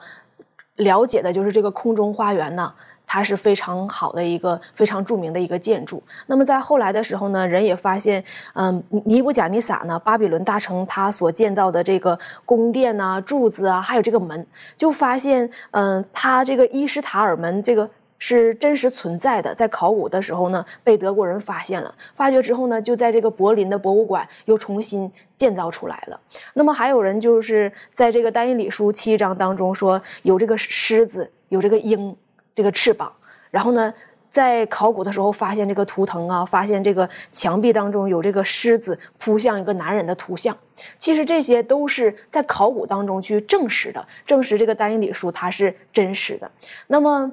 [0.77, 2.73] 了解的就是这个空中花园呢。
[3.13, 6.01] 它是非常好的一个非常著名的一个建筑。
[6.27, 14.47] 那么在后来的时候呢，人也发现，嗯，尼布贾尼撒呢，巴比伦大城他所建造的这个宫殿啊、柱子啊，还有这个门，
[14.77, 19.53] 就发现，嗯，它这个伊什塔尔门这个是真实存在的。
[19.53, 26.17] 在考古的时候呢，被德国人发现了，发掘之后呢，就在这个柏林的博物馆又重新建造出来了。
[26.53, 32.15] 那么还有人就是在这个单一礼书七章当中说，有这个狮子，有这个鹰。
[32.53, 33.11] 这个翅膀，
[33.49, 33.93] 然后呢，
[34.29, 40.55] 在考古的时候发现这个图腾啊，发现这个墙壁当中有这个狮子扑向一个男人的图像。
[40.97, 46.49] 其实这些都是在考古当中去证实的，证实这个单一礼书它是真实的。
[46.87, 47.31] 那么，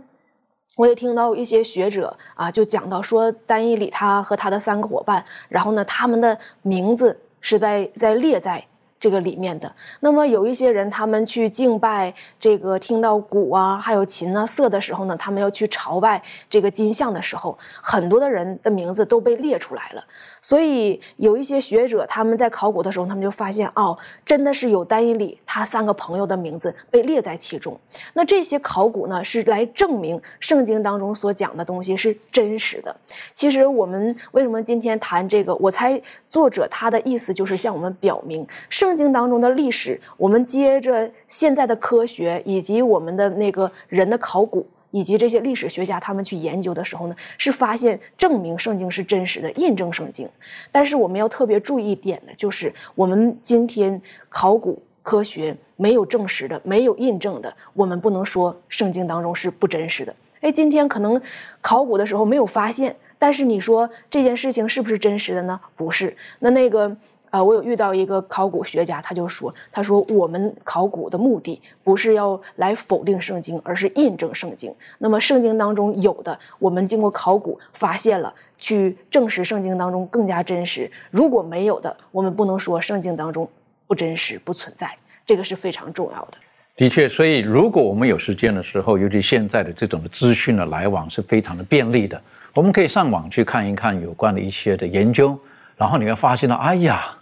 [0.76, 8.64] 我也听到一些学者啊，就讲到说，单一里他和他的三个伙伴，然后呢，他们的名字是在在列在。
[9.00, 20.04] 这个里面的，那么有一些人，他们去敬拜这个，听到鼓啊，还有琴啊、瑟的时候呢，他们要去朝拜这个金像的时候，很多的人的名字都被列出来了。
[20.40, 27.78] 所以有一些学者，他们在考古的时候，他们就发现，哦，真的是有丹尼里他三个朋友的名字被列在其中。
[28.14, 32.94] 那这些考古呢，是来证明圣经当中所讲的东西是真实的。
[33.34, 35.54] 其实我们为什么今天谈这个？
[35.56, 38.46] 我猜作者他的意思就是向我们表明。
[38.68, 50.28] 圣经当中的历史，我们接着现在的科学以及我们的那个人的考古，以及这些历史学家他们去研究的时候呢，是发现证明圣经是真实的，印证圣经。
[50.72, 60.14] 但是我们要特别注意一点的，就是我们今天考古科学没有证实的、没有印证的，我们不能说圣经当中是不真实的。
[60.40, 61.20] 哎，今天可能
[61.60, 65.60] 考古的时候没有发现，但是你说这件事情是不是真实的呢？
[65.76, 66.16] 不是。
[66.38, 66.96] 那那个。
[67.30, 74.74] 呃，我有遇到一个考古学家，他就说：“他说我们考古的目的不是要来否定圣经，而是印证圣经。
[74.98, 80.90] 那么圣经当中有的，我们经过考古发现了，去证实圣经当中更加真实。
[81.10, 83.46] 如果没有的，我们不能说圣经当中
[83.86, 84.90] 不真实、不存在。
[85.26, 86.38] 这个是非常重要的。
[86.76, 92.18] 的确，所以如果我们有时间的时候，尤其现在的这种资讯的来往是非常的便利的，
[92.54, 95.38] 我们可以上网去看一看有关的一些的研究，
[95.76, 97.14] 然后你会发现到，哎呀。”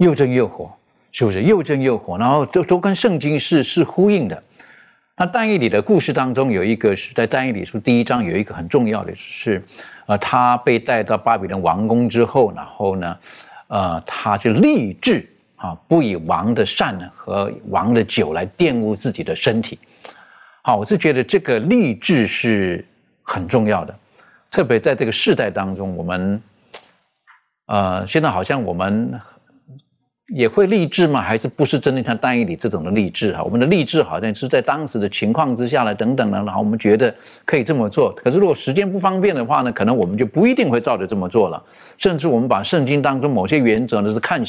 [0.00, 0.74] 又真又活，
[1.12, 2.16] 是不是又真又活？
[2.16, 4.42] 然后都都跟圣经是是呼应的。
[5.14, 9.62] 那但以理的故事当中有一个是在但以理书第一章有一个很重要的是，
[10.06, 13.18] 呃，他被带到巴比伦王宫之后，然后呢，
[13.68, 19.78] 呃，他就立志啊，不以王的善和王的酒来玷污自己的身体。
[20.62, 22.82] 好，我是觉得这个励志是
[23.22, 23.94] 很重要的，
[24.50, 26.42] 特别在这个世代当中，我们，
[27.66, 29.20] 呃，现在好像我们。
[30.32, 31.20] 也会励志吗？
[31.20, 33.42] 还是不是真的像单一里这种的励志啊？
[33.42, 37.12] 我们的励志好像是在当时的情况之下呢，等等的，然后我们觉得
[37.44, 38.12] 可以这么做。
[38.12, 41.62] 可是如果时间不方便的话呢，可能我们就不一定会照着这么做了。
[41.96, 44.42] 甚至我们把圣经当中某些原则呢是看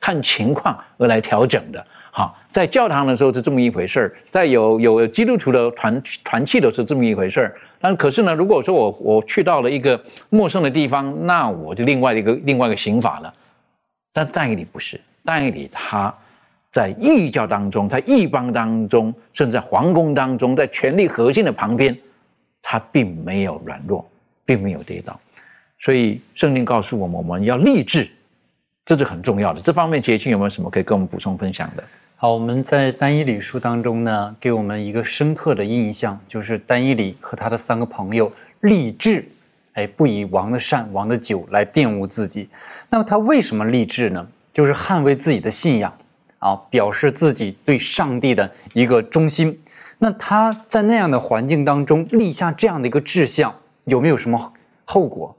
[0.00, 1.84] 看情况而来调整的。
[2.12, 7.54] 好，在教堂的时候是这么一回事儿，在有有基督徒的团团契的时候这么一回事儿。
[7.80, 13.32] 但可是呢，如果说我我去到了一个陌生的地方，那我就另外一个另外一个刑法了。
[14.12, 15.00] 但但以理不是。
[15.24, 16.14] 但以他
[16.72, 21.96] 在异教当中，在异邦当中，甚至在皇宫当中，在权力核心的旁边，
[22.62, 24.08] 他并没有软弱，
[24.44, 25.18] 并没有跌倒。
[25.78, 28.08] 所以圣经告诉我们，我们要立志，
[28.84, 29.60] 这是很重要的。
[29.60, 31.82] 这方面，杰青有没有什么可以跟我们补充分享的？
[32.16, 38.30] 好，我们在单一里书当中呢，给我们一个深刻的印象，就是单一里和他的三个朋友
[38.60, 39.26] 立志，
[39.72, 42.48] 哎，不以王的善、王的酒来玷污自己。
[42.90, 44.28] 那么他为什么立志呢？
[44.52, 45.92] 就是捍卫自己的信仰，
[46.38, 49.58] 啊，表示自己对上帝的一个忠心。
[49.98, 54.52] 那他在那样的环境当中立下这样的一个志向，有没有什么
[54.84, 55.34] 后果？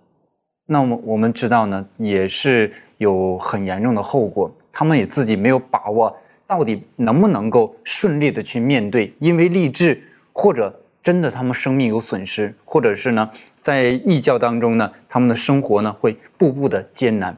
[0.68, 4.50] 那么我们知道呢，也是有很严重的后果。
[4.72, 6.16] 他们也自己没有把握，
[6.48, 17.36] 到底能不能够顺利的去面对，因为立志或者真的他们生命有损失，或者是呢，在异教当中呢，他们的生活呢会步步的艰难。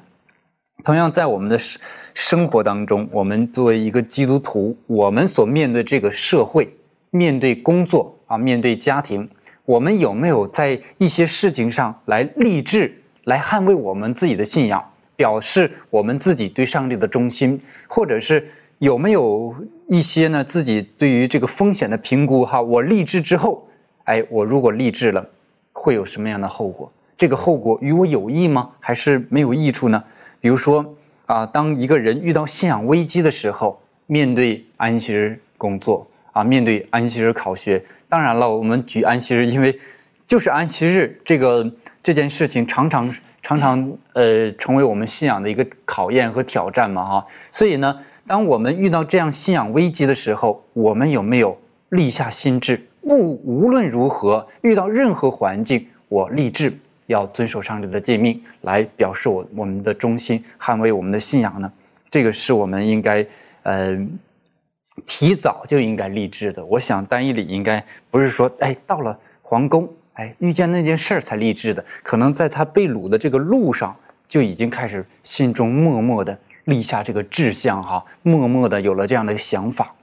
[0.84, 1.80] 同样，在我们的生
[2.14, 6.76] 生活当中，我们作为一个基督徒，我们所面对这个社会、
[7.10, 9.28] 面对工作啊、面对家庭，
[9.64, 12.94] 我们有没有在一些事情上来立志，
[13.24, 14.84] 来捍卫我们自己的信仰，
[15.16, 18.46] 表示我们自己对上帝的忠心，或者是
[18.80, 19.56] 有没有
[19.88, 22.44] 一些呢自己对于这个风险的评估？
[22.44, 23.66] 哈，我立志之后，
[24.04, 25.26] 哎，我如果立志了，
[25.72, 26.92] 会有什么样的后果？
[27.16, 28.72] 这个后果与我有益吗？
[28.82, 30.04] 还是没有益处呢？
[30.44, 30.94] 比如说
[31.26, 39.80] 啊，当一个人遇到信仰危机的时候，面对安息日工作啊，面对安息日考学，当然了，我们举安息日，因为
[40.28, 41.72] 就是安息日这个
[42.04, 43.10] 这件事情，常常
[43.42, 47.26] 常常呃，成为我们信仰的一个考验和挑战嘛，哈。
[47.50, 56.78] 所以呢，当我们遇到这样信仰危机的时候，我们有没有立下心志，不无论如何遇到任何环境，我立志。
[57.08, 61.72] 要遵守上帝的诫命，来表示我我们的忠心，捍卫我们的信仰呢？
[62.10, 63.26] 这个是我们应该
[63.64, 63.98] 呃
[65.08, 66.64] 提早就应该立志的。
[66.66, 73.96] 我想单一里应该不是说哎到了皇宫哎遇见那件事儿才立志的，可能在他被掳的这个路上
[74.28, 79.94] 就已经开始心中默默的立下这个志向哈，默默的有了这样的想法。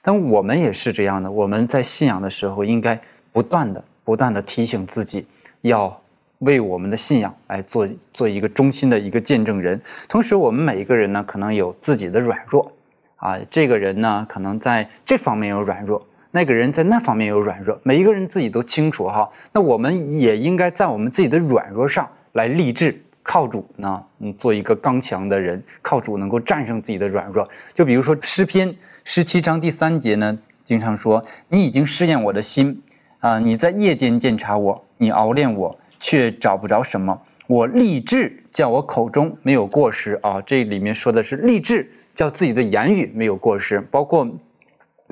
[0.00, 2.98] 但我们也是这样的，我们在信仰的时候应该
[3.32, 5.26] 不断的不断的提醒自己
[5.62, 6.00] 要。
[6.40, 12.70] 为我们的信仰来做做一个忠心的一个见证人，同时我们每一个人呢，可能有自己的软弱，
[13.16, 19.28] 啊，这个人呢，可能在这方面有软弱，那个人在那方面有软弱，每一个人自己都清楚哈。
[19.52, 27.44] 那我们也应该在我们自己的软弱上来立志，靠主呢，嗯，做一个刚强的人，靠主能够战胜自己的软弱。
[27.74, 28.72] 就比如说诗篇
[29.02, 32.80] 十七章第三节呢，经常说：“你已经试验我的心，
[33.18, 37.20] 啊，你在夜间检查我，你熬炼我。”却找不着什么。
[37.46, 40.40] 我立志叫我口中没有过失啊！
[40.42, 43.80] 这里面说的是立志叫自己的言语没有过失。
[43.80, 44.28] 包括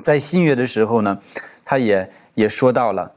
[0.03, 1.17] 在新约的时候呢，
[1.65, 3.11] 他也也说到了，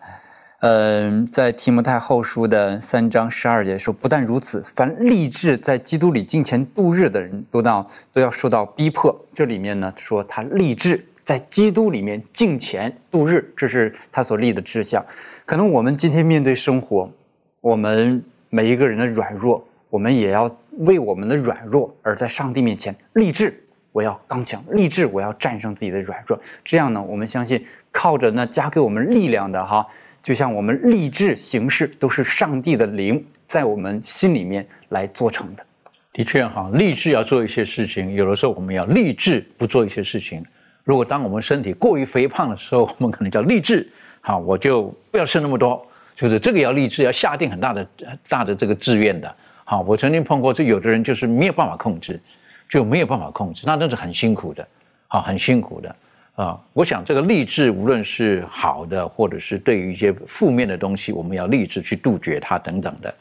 [0.60, 9.14] 嗯，在提摩太后书的三章十二节说，不但如此，凡立志在基督里敬虔度日的人都到都要受到逼迫。
[9.34, 15.04] 这里面呢说他立志在基督里面敬虔度日，这是他所立的志向。
[15.44, 17.10] 可能我们今天面对生活。
[17.60, 23.62] 我们每一个人的软弱，我们也要为我们的软弱而在上帝面前立志。
[23.92, 26.38] 我要刚强，立志我要战胜自己的软弱。
[26.64, 29.86] 这样呢，我们相信靠着那加给我们力量的哈，
[30.22, 35.66] 就像我们立志行事，都是上帝的灵在我们心里面来做成的。
[36.12, 40.42] 的确哈，立志要做一些事情，有的时候我们要立志不做一些事情。
[40.84, 43.86] 如果当我们身体过于肥胖的时候，我们可能叫立志，
[44.22, 45.84] 好，我就不要吃那么多。
[46.20, 47.86] 就是这个要立志，要下定很大的
[48.28, 49.34] 大的这个志愿的。
[49.64, 52.20] 好，我曾经碰过，这有的人就是没有办法控制，
[52.68, 54.66] 就没有办法控制，那那是很辛苦的，
[55.08, 55.96] 好，很辛苦的
[56.34, 56.60] 啊。
[56.74, 63.14] 我想这个励志，无论是好的，或者是对于一些负面的东西，我们要立志去杜绝它等等的。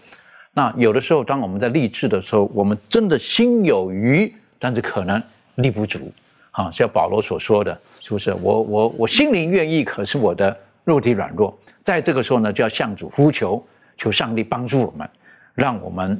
[0.53, 5.23] 那有的时候，当我们在励志的时候，我们真的心有余，但是可能
[5.55, 6.11] 力不足。
[6.51, 8.33] 啊，像保罗所说的，是不是？
[8.33, 10.57] 我我我心灵愿意，可是我的
[10.89, 11.57] 肉体软弱。
[11.83, 13.63] 在这个时候呢，就要向主呼求，
[13.95, 15.09] 求上帝帮助我们，
[15.53, 16.19] 让我们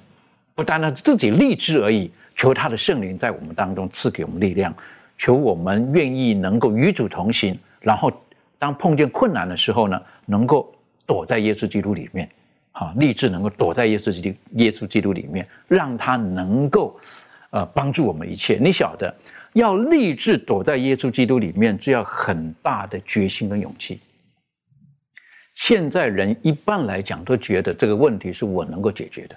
[0.53, 4.73] 不单单自己立志而已，求他的圣灵在我们当中赐给我们力量，
[5.17, 8.11] 求我们愿意能够与主同行，然后
[8.57, 10.71] 当碰见困难的时候呢，能够
[11.05, 12.29] 躲在耶稣基督里面。
[12.71, 16.97] 啊，立志能够躲在耶稣基督耶稣基督里面，让他能够，
[17.49, 18.57] 呃，帮助我们一切。
[18.61, 19.13] 你晓得，
[19.51, 23.99] 要立志躲在耶稣基督里面，需要很大的决心跟勇气。
[25.59, 29.35] 现在人一般来讲都觉得这个问题是我能够解决的。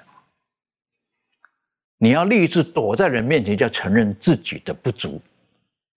[1.99, 5.21] 你要立志躲在人面前，就要承认自己的不足。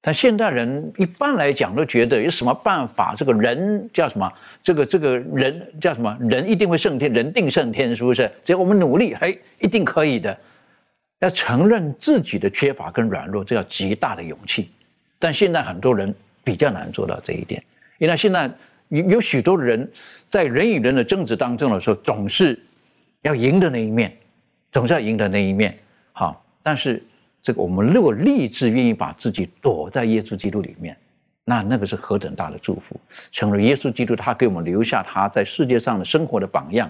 [0.01, 3.13] 但现代人一般来讲都觉得有什么办法？
[3.15, 4.32] 这个人叫什么？
[4.63, 6.17] 这个这个人叫什么？
[6.19, 8.30] 人一定会胜天，人定胜天，是不是？
[8.43, 10.36] 只要我们努力，嘿，一定可以的。
[11.19, 14.71] 要承认自己的缺乏跟软弱，这要极大的勇气。
[15.19, 16.13] 但现在很多人
[16.43, 17.63] 比较难做到这一点，
[17.99, 18.51] 因为现在
[18.90, 19.90] 有有许多人
[20.30, 22.58] 在人与人的争执当中的时候，总是
[23.22, 24.16] 要赢的那一面，
[24.72, 25.78] 总是要赢的那一面。
[26.14, 27.04] 好，但是。
[27.46, 30.98] 这个我们如果立志愿意把自己躲在耶稣基督里面，
[31.44, 33.00] 那那个是何等大的祝福！
[33.32, 36.90] 成为耶稣基督，他给我们留下他在世界上的生活的榜样。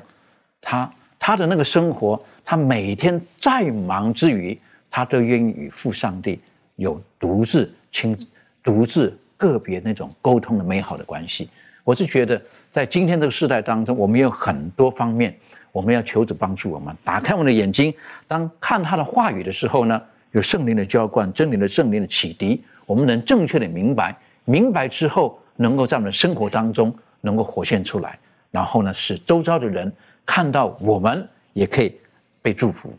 [0.61, 0.89] 他
[1.19, 4.57] 他的那个生活，他每天再忙之余，
[4.89, 6.39] 他都愿意与父上帝
[6.77, 8.17] 有独自亲、
[8.63, 11.49] 独自个别那种沟通的美好的关系。
[11.85, 15.33] 我是觉得，在今天这个时代当中，我们有很多方面，
[15.71, 17.93] 我们要求主帮助我们，打开我们的眼睛，
[18.27, 20.01] 当看他的话语的时候呢？
[20.31, 24.13] 有圣灵的浇灌，真理的圣灵的启迪，我们能正确的明白，
[24.43, 28.19] 明白之后，能够在我们的生活当中能够活现出来，
[28.51, 29.89] 然后呢，使周遭的人
[30.25, 31.97] 看到我们也可以
[32.41, 32.91] 被祝福。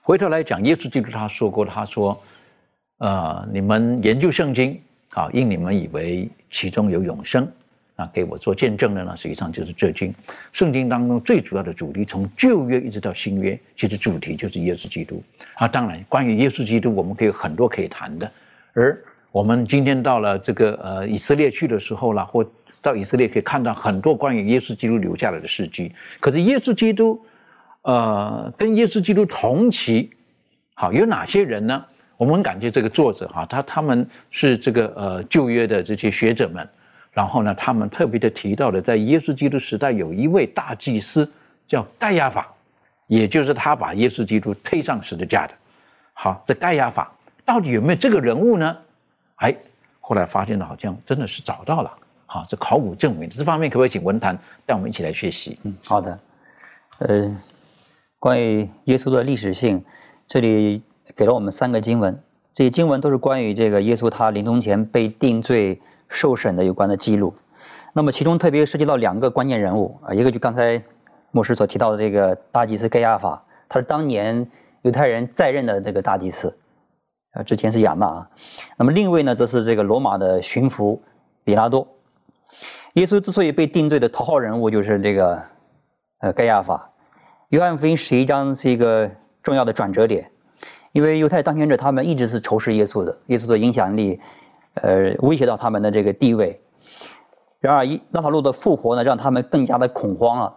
[0.00, 2.18] 回头来讲，耶稣基督他说过，他说
[2.98, 7.46] ：“呃，你们研究圣经，啊，因你们以为其中有永生。”
[7.96, 10.12] 那给我做见证的呢，实际上就是这经。
[10.50, 15.22] 圣经当中最主要的主题，从旧约一直到新约，其实主题就是耶稣基督。
[15.54, 18.28] 啊，当然，关于耶稣基督，我们可以有很多可以谈的。
[18.72, 18.98] 而
[19.30, 22.44] 我们今天到了这个呃以色列去的时候了，或
[22.82, 25.92] 到以色列可以看到很多关于耶稣基督留下来的事迹。
[26.18, 27.24] 可是耶稣基督，
[27.82, 30.10] 呃，跟耶稣基督同期，
[30.74, 31.84] 好有哪些人呢？
[32.16, 36.68] 我们感觉这个作者哈，他他们是这个呃旧约的这些学者们。
[37.14, 41.30] 然后呢，他们特别的提到的，在耶稣基督时代有一位大祭司
[41.64, 42.52] 叫盖亚法，
[43.06, 45.54] 也就是他把耶稣基督推上十字架的。
[46.12, 47.12] 好，这盖亚法
[47.44, 48.76] 到底有没有这个人物呢？
[49.36, 49.54] 哎，
[50.00, 51.92] 后来发现了，好像真的是找到了。
[52.26, 54.36] 好，这考古证明这方面，可不可以请文坛
[54.66, 55.56] 带我们一起来学习？
[55.62, 56.18] 嗯，好的。
[56.98, 57.36] 呃，
[58.18, 59.80] 关于耶稣的历史性，
[60.26, 60.82] 这里
[61.14, 62.20] 给了我们三个经文，
[62.52, 65.80] 这些经文都是关于这个耶稣他临终前被定罪。
[66.14, 67.34] 受审的有关的记录，
[67.92, 70.80] 那么其中特别涉及到两个关键人物啊，一个就刚才
[71.32, 74.48] 牧师所提到的这个大祭司盖亚法，他是当年
[74.82, 76.56] 犹太人在任的这个大祭司，
[77.32, 78.24] 啊，之前是亚纳。
[78.76, 81.00] 那么另一位呢，则是这个罗马的巡抚
[81.42, 81.84] 比拉多。
[82.92, 85.42] 耶稣之所以被定罪的头号人物就是这个
[86.20, 86.88] 呃盖亚法。
[87.48, 89.10] 约翰福音十一章是一个
[89.42, 90.30] 重要的转折点，
[90.92, 94.20] 因为犹太当权者他们一直是仇视耶稣的，耶稣的影响力。
[94.74, 96.60] 呃，威胁到他们的这个地位。
[97.60, 100.54] 然而，一拉塔路的复活呢，让他们更加的恐慌了，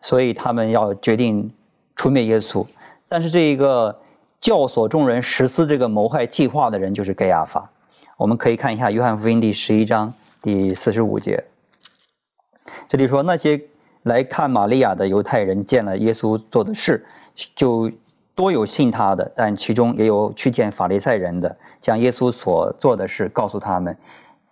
[0.00, 1.52] 所以他们要决定
[1.94, 2.64] 除灭耶稣。
[3.08, 3.94] 但是，这一个
[4.40, 7.70] 教唆众人实施这个谋害计划的人，就是盖亚法。
[8.16, 11.44] 我们可以看一下《约翰福音》第十一章第四十五节，
[12.88, 13.60] 这里说：“那些
[14.04, 17.04] 来看玛利亚的犹太人见了耶稣做的事，
[17.54, 17.90] 就
[18.38, 23.98] 多有信他的，但其中也有去见法利赛人的。”将耶稣所做的事告诉他们，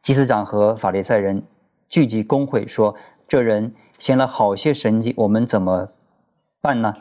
[0.02, 1.40] 祭司长和法利赛人
[1.88, 2.96] 聚集公会，说
[3.28, 5.88] ：“这人行了好些神迹，我们怎么
[6.60, 6.92] 办呢？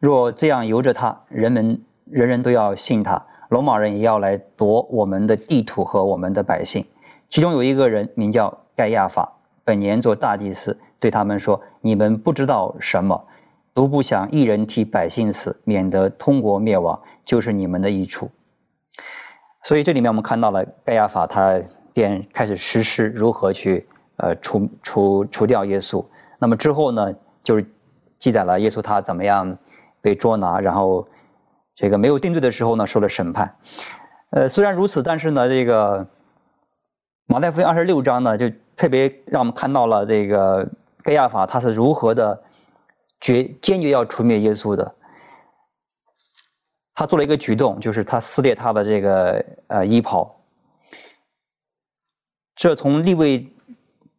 [0.00, 6.84] 若这样由着他，人们人人都要信他，罗马人也要来夺我们的地土和我们的百姓。”
[7.30, 13.24] 其中有一个人名叫盖亚法，本年做大祭司，对他们说：“你们不知道什么，
[13.76, 18.30] 独不想一人替百姓死，免得通国灭亡，就是你们的益处。”
[19.64, 21.60] 所以这里面我们看到了盖亚法，他
[21.92, 26.02] 便开始实施如何去呃除除除掉耶稣。
[26.38, 27.66] 那么之后呢，就是
[28.18, 29.54] 记载了耶稣他怎么样
[30.00, 31.06] 被捉拿，然后
[31.74, 33.54] 这个没有定罪的时候呢，受了审判。
[34.30, 36.06] 呃，虽然如此，但是呢，这个
[37.26, 40.66] 马太福音二十六章呢，就特别让我们看到了这个
[41.02, 42.42] 盖亚法他是如何的
[43.26, 44.94] 决坚决要除灭耶稣的。
[46.94, 50.32] 他做了一个举动，就是他撕裂他的这个呃衣袍。
[52.54, 53.52] 这从立位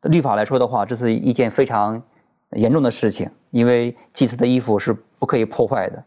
[0.02, 2.04] 律法来说的话，这是一件非常
[2.52, 6.04] 严重的事情，因为祭司的衣服是不可以破坏的。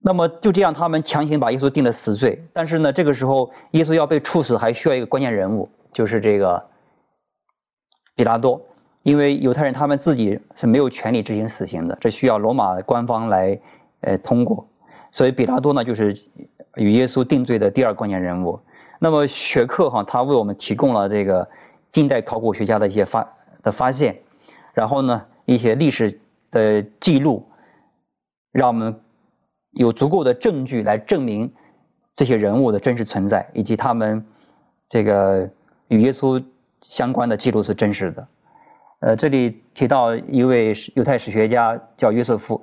[0.00, 2.44] 那么就这样，他们强行把耶稣定了死罪。
[2.52, 6.62] 但是呢，这个时候耶稣要被处死，还需要一个关键人物，就是这个
[8.16, 8.60] 比拉多。
[9.04, 13.56] 因为犹太人他们自己是没有权利执行死刑的，这需要罗马官方来
[14.00, 14.66] 呃通过。
[15.12, 16.12] 所以比拉多呢，就是
[16.74, 18.58] 与耶稣定罪的第二关键人物。
[18.98, 21.48] 那么学克哈，他为我们提供了这个
[21.92, 23.24] 近代考古学家的一些发
[23.62, 24.18] 的发现，
[24.72, 27.46] 然后呢，一些历史的记录，
[28.50, 29.00] 让我们。
[29.76, 31.52] 有足够的证据来证明
[32.14, 34.24] 这些人物的真实存在，以及他们
[34.88, 35.50] 这个
[35.88, 36.40] 与耶稣
[36.80, 38.24] 相关的记录是真实的。
[39.04, 42.58] 呃，这里提到一位犹太史学家叫约瑟夫，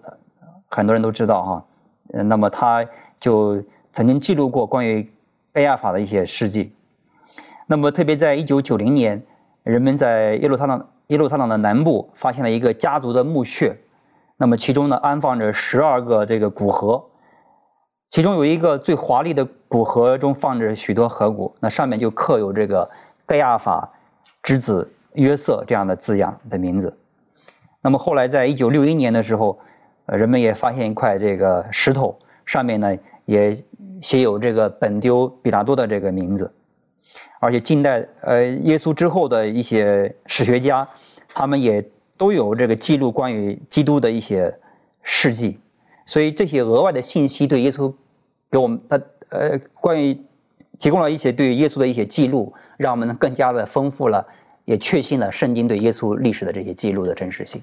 [0.70, 1.66] 很多人都知道哈。
[2.14, 2.84] 呃，那么他
[3.20, 3.64] 就
[3.94, 5.08] 曾经记录过关于
[5.52, 6.74] 贝亚法的一些事迹。
[7.68, 9.22] 那么，特别在一九九零年，
[9.62, 13.78] 人们在耶路撒冷耶路撒冷的南部发现了一个家族的墓穴。
[14.36, 17.06] 那么其中呢，安放着十二个这个骨盒，
[18.10, 22.89] 其中有一个最华丽的骨盒中放着许多盒骨，那上面就刻有这个
[23.28, 23.88] 盖亚法
[24.42, 26.97] 之子约瑟这样的字样的名字。
[27.82, 29.59] 那么后来在一九六一年的时候，
[30.05, 33.55] 呃，人们也发现一块这个石头，上面呢也
[34.01, 36.53] 写有这个本丢比拉多的这个名字，
[37.39, 40.88] 而且近代呃耶稣之后的一些史学家，
[41.34, 41.84] 他们也。
[42.18, 44.55] 都有这个记录关于基督的一些
[45.01, 45.59] 事迹，
[46.05, 47.91] 所以这些额外的信息对耶稣
[48.51, 50.16] 给我们他呃关于
[50.78, 54.24] 提供了一些对耶稣的一些记录，让我们更加的丰富了，
[54.66, 57.62] 也确信了圣经对耶稣历史的这些记录的真实性。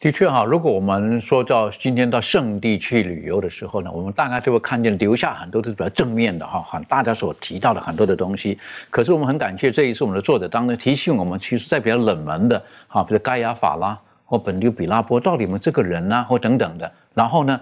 [0.00, 8.58] 的确哈，如果我们说到今天到圣地去旅游的时候呢，我们大概就会看见留下很多是比较正面的哈，很大家所提到的很多的东西。
[8.90, 17.60] 可是我们很感谢这一次我们的作者当中提醒我们，其实在比较冷门的哈，比如盖亚法拉或本丢比拉波，到底我们这个人呢或等等的，然后呢，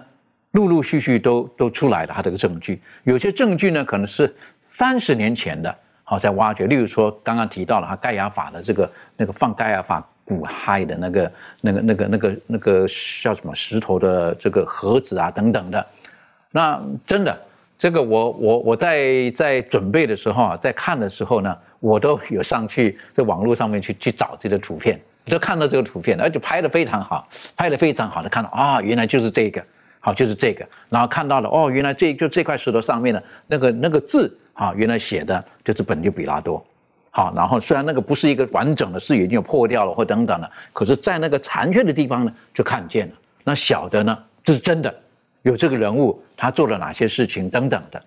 [0.53, 2.81] 陆陆续续都都出来了他这个证据。
[3.03, 5.77] 有些证据呢可能是三十年前的，
[6.11, 6.67] 好在挖掘。
[6.67, 10.05] 例如说刚刚提到了哈盖亚法的这个那个放盖亚法。
[10.23, 12.85] 骨骸的那个、那个、那个、那个、那个
[13.21, 15.85] 叫什么石头的这个盒子啊，等等的。
[16.53, 17.37] 那真的，
[17.77, 29.61] 这个我我我在在准备的时候啊，在看的时候呢，我都有上去在网络上面去去找这个图片，都看到这个图片，而且拍的非常好，拍的非常好的，看到啊，原来就是这个，
[29.99, 36.63] 好就是这个，然后看到了哦，原来这就这块石头上面的那个那个字啊，原来写的就是本就比拉多。
[37.09, 43.13] 好，然后虽然那个不是一个完整的字，已经有破掉了或等等的，可是，在那个残缺的地方呢，就看见了。
[43.43, 44.95] 那小的呢，这是真的，
[45.41, 47.99] 有这个人物，他做了哪些事情等等的，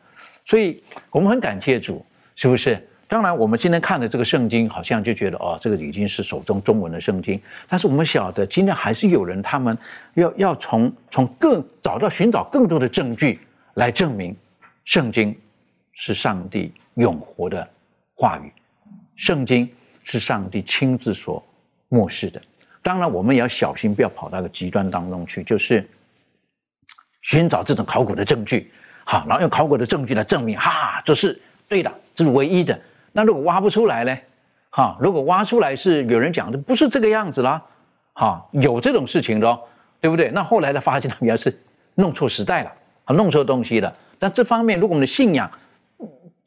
[0.47, 0.81] 所以
[1.11, 2.81] 我们很感谢主，是不是？
[3.09, 9.77] 当然，我们今天看的这个圣经，好像就觉得哦，这个已经是手中中文的圣经，但是我们晓得，今天还是有人他们
[10.15, 13.41] 要要从从更找到寻找更多的证据
[13.75, 14.35] 来证明
[14.85, 15.37] 圣经
[15.95, 17.67] 是上帝永活的
[18.15, 18.53] 话语。
[19.17, 19.71] 圣经
[20.03, 21.43] 是上帝亲自所
[21.89, 22.43] 漠视的，
[22.83, 25.89] 当然我们也要小心，不要跑到个极端当中去，就是
[27.23, 28.71] 寻找这种考古的证据，
[29.05, 32.79] 好，然后用考古的证据来证明，哈，这是对的，这是唯一的。
[33.13, 34.19] 那如果挖不出来呢？
[34.71, 37.63] 哈，如果挖出来是有人讲的不是这个样子啦，
[38.15, 39.61] 哈，有这种事情的，
[40.01, 40.31] 对不对？
[40.33, 41.57] 那后来的发现他们要是
[41.95, 42.73] 弄错时代了，
[43.05, 43.97] 啊，弄错东西了。
[44.19, 45.49] 那这方面，如果我们的信仰，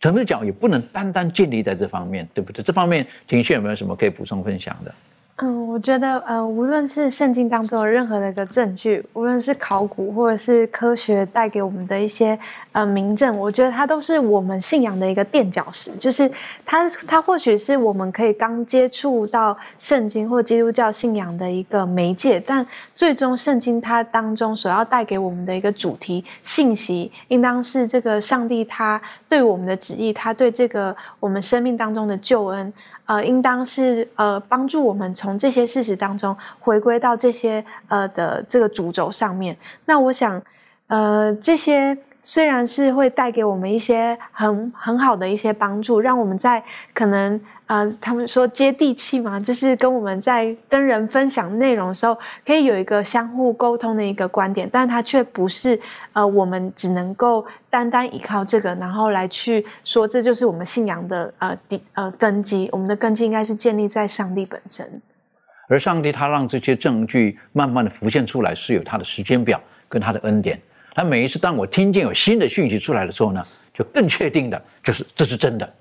[0.08, 2.64] 陈子讲也不能单单建立在这方面，对不对？
[2.64, 4.96] 这方面，情绪有没有什么可以补充分享的？
[5.40, 12.38] 嗯，我觉得，呃，无论是圣经当中的任何的一个证据，无论是考古或者是科学带给我们的一些
[12.72, 15.92] 呃明证，我觉得它都是我们信仰的一个垫脚石。
[15.92, 16.28] 就是
[16.66, 22.66] 它，它或许是我们可以刚接触到圣经或基督教信仰的一个媒介，但
[22.96, 32.74] 最终圣经它当中所要带给我们的一个主题信息，应当是这个上帝他对我们的旨意，他对这个我们生命当中的救恩。
[33.08, 39.58] 呃，应当是呃帮助我们从这些事实当中回归到这些呃的这个主轴上面。
[39.86, 40.42] 那我想，
[40.88, 46.64] 呃，这些虽然是会带给我们一些很很好的一些帮助，让我们在
[46.94, 47.40] 可能。
[47.68, 55.78] 啊，他们说接地气嘛，就是跟我们在跟人分享内容的时候，可以有一个相互沟通的一个观点，但它却不是
[56.14, 62.70] 呃，我们只能够单单依靠这个，然后来去说这就是我们信仰的呃底呃根基。
[62.72, 65.02] 我们的根基应该是建立在上帝本身，
[65.68, 69.60] 而上帝他让这些证据慢慢的浮现出来，是有他的时间表
[69.90, 70.58] 跟他的恩典。
[70.98, 75.74] 那每一次当我听见有新的讯息出来的时候呢，就更确定的，就是这是真的，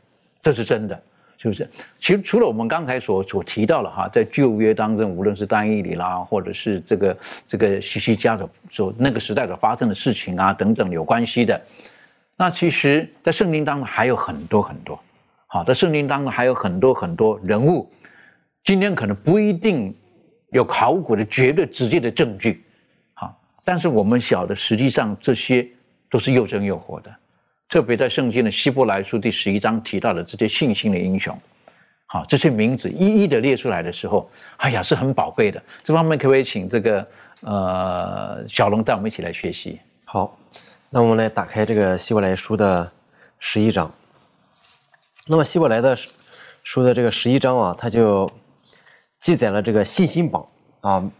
[0.42, 1.02] 这是真的，
[1.38, 1.66] 是不是？
[1.98, 11.58] 其实除了我们刚才所所提到了哈，在旧约当中，无论是单一里啦，或者是这个这个西西家的所那个时代所发生的事情啊等等有关系的，
[12.36, 15.00] 那其实，在圣经当中还有很多很多。
[15.46, 17.90] 好，在圣经当中还有很多很多人物，
[18.64, 19.96] 今天可能不一定
[20.50, 22.62] 有考古的绝对直接的证据。
[23.68, 25.66] 但是我们晓得，实际上这些
[26.08, 27.12] 都是又真又活的，
[27.68, 31.36] 特别在圣经的希伯来书第十一章提到的这些信心的英雄，
[32.06, 35.60] 好，这些名字一一的列出来的时候，哎呀，是很宝贵的。
[35.82, 37.08] 这方面可不可以请这个
[37.40, 39.80] 呃小龙带我们一起来学习？
[40.04, 40.38] 好，
[40.88, 42.88] 那我们来打开这个希伯来书的
[43.40, 43.92] 十一章。
[45.26, 45.92] 那么希伯来的
[46.62, 48.30] 书的这个十一章啊，它就
[49.18, 50.46] 记载了这个信心榜
[50.82, 51.10] 啊。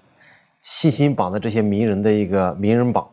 [0.67, 3.09] 信心榜的这些名人的一个名人榜，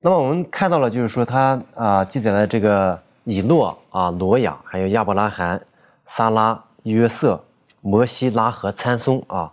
[0.00, 5.64] 那么我们看到了，就是说他啊记载了这个以诺啊、挪亚，还有亚伯拉罕、
[6.04, 7.40] 撒拉、约瑟、
[7.82, 9.52] 摩西、拉和参松啊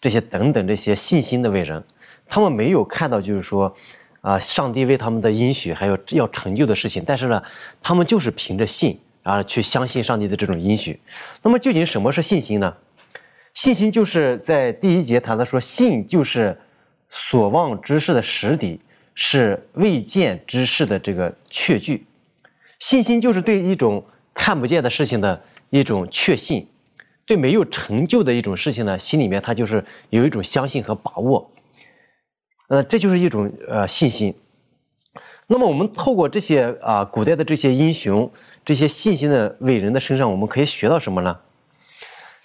[0.00, 1.80] 这些等等这些信心的伟人，
[2.26, 3.72] 他们没有看到就是说
[4.20, 7.40] 啊上帝为他们的应许还有要成就的事情，但是呢，
[7.80, 11.00] 他们就是凭着信啊去相信上帝的这种应许。
[11.40, 12.76] 那么究竟什么是信心呢？
[13.54, 16.58] 信心就是在第一节谈的说，信就是
[17.10, 18.80] 所望之事的实底，
[19.14, 22.06] 是未见之事的这个确据。
[22.78, 26.66] 信心就是对一种看不见的事情的一种确信，
[27.26, 31.50] 对没有成就的一种事情呢，心里面他就是有一种相信和把握。
[32.68, 34.34] 呃，这就是一种呃信心。
[35.46, 38.32] 那么我们透过这些啊古代的这些英雄、
[38.64, 41.38] 这些信心的伟人的身上，我们可以学到什么呢？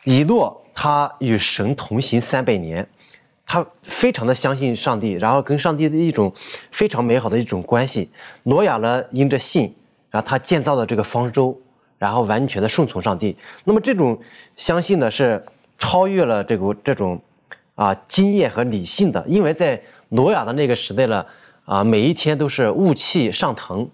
[0.03, 0.61] 以诺。
[0.79, 2.87] 他与神同行三百年，
[3.47, 6.31] 他非常的相信上帝，然后跟上帝的一种
[6.71, 8.11] 非常美好的一种关系。
[8.43, 9.73] 挪亚呢，因着信，
[10.11, 11.59] 然后他建造了这个方舟，
[11.97, 13.35] 然后完全的顺从上帝。
[13.63, 14.15] 那么这种
[14.55, 15.43] 相信呢，是
[15.79, 17.19] 超越了这个这种
[17.73, 21.25] 啊经验和理性的，因为在挪亚的那个时代呢，
[21.65, 23.89] 啊每一天都是雾气上腾，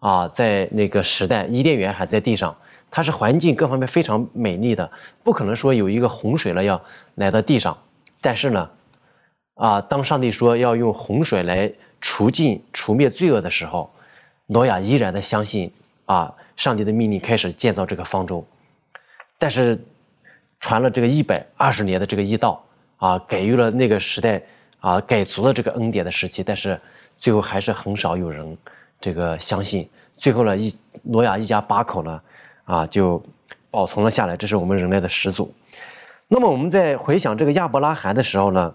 [0.00, 2.54] 啊在那个时代伊甸园还在地上。
[2.96, 4.90] 它是环境各方面非常美丽的，
[5.22, 6.82] 不可能说有一个洪水了要
[7.16, 7.76] 来到地上。
[8.22, 8.70] 但是呢，
[9.56, 11.70] 啊，当上帝说要用洪水来
[12.00, 13.90] 除尽、除灭罪恶的时候，
[14.46, 15.70] 挪亚依然的相信
[16.06, 18.42] 啊，上帝的命令开始建造这个方舟。
[19.36, 19.78] 但是
[20.58, 22.64] 传了这个一百二十年的这个一道
[22.96, 24.40] 啊，给予了那个时代
[24.80, 26.80] 啊改足了这个恩典的时期，但是
[27.18, 28.56] 最后还是很少有人
[28.98, 29.86] 这个相信。
[30.16, 32.18] 最后呢，一挪亚一家八口呢。
[32.66, 33.22] 啊，就
[33.70, 35.54] 保存了下来，这是我们人类的始祖。
[36.28, 38.74] 那么我们在回想这个亚伯拉罕的时候呢，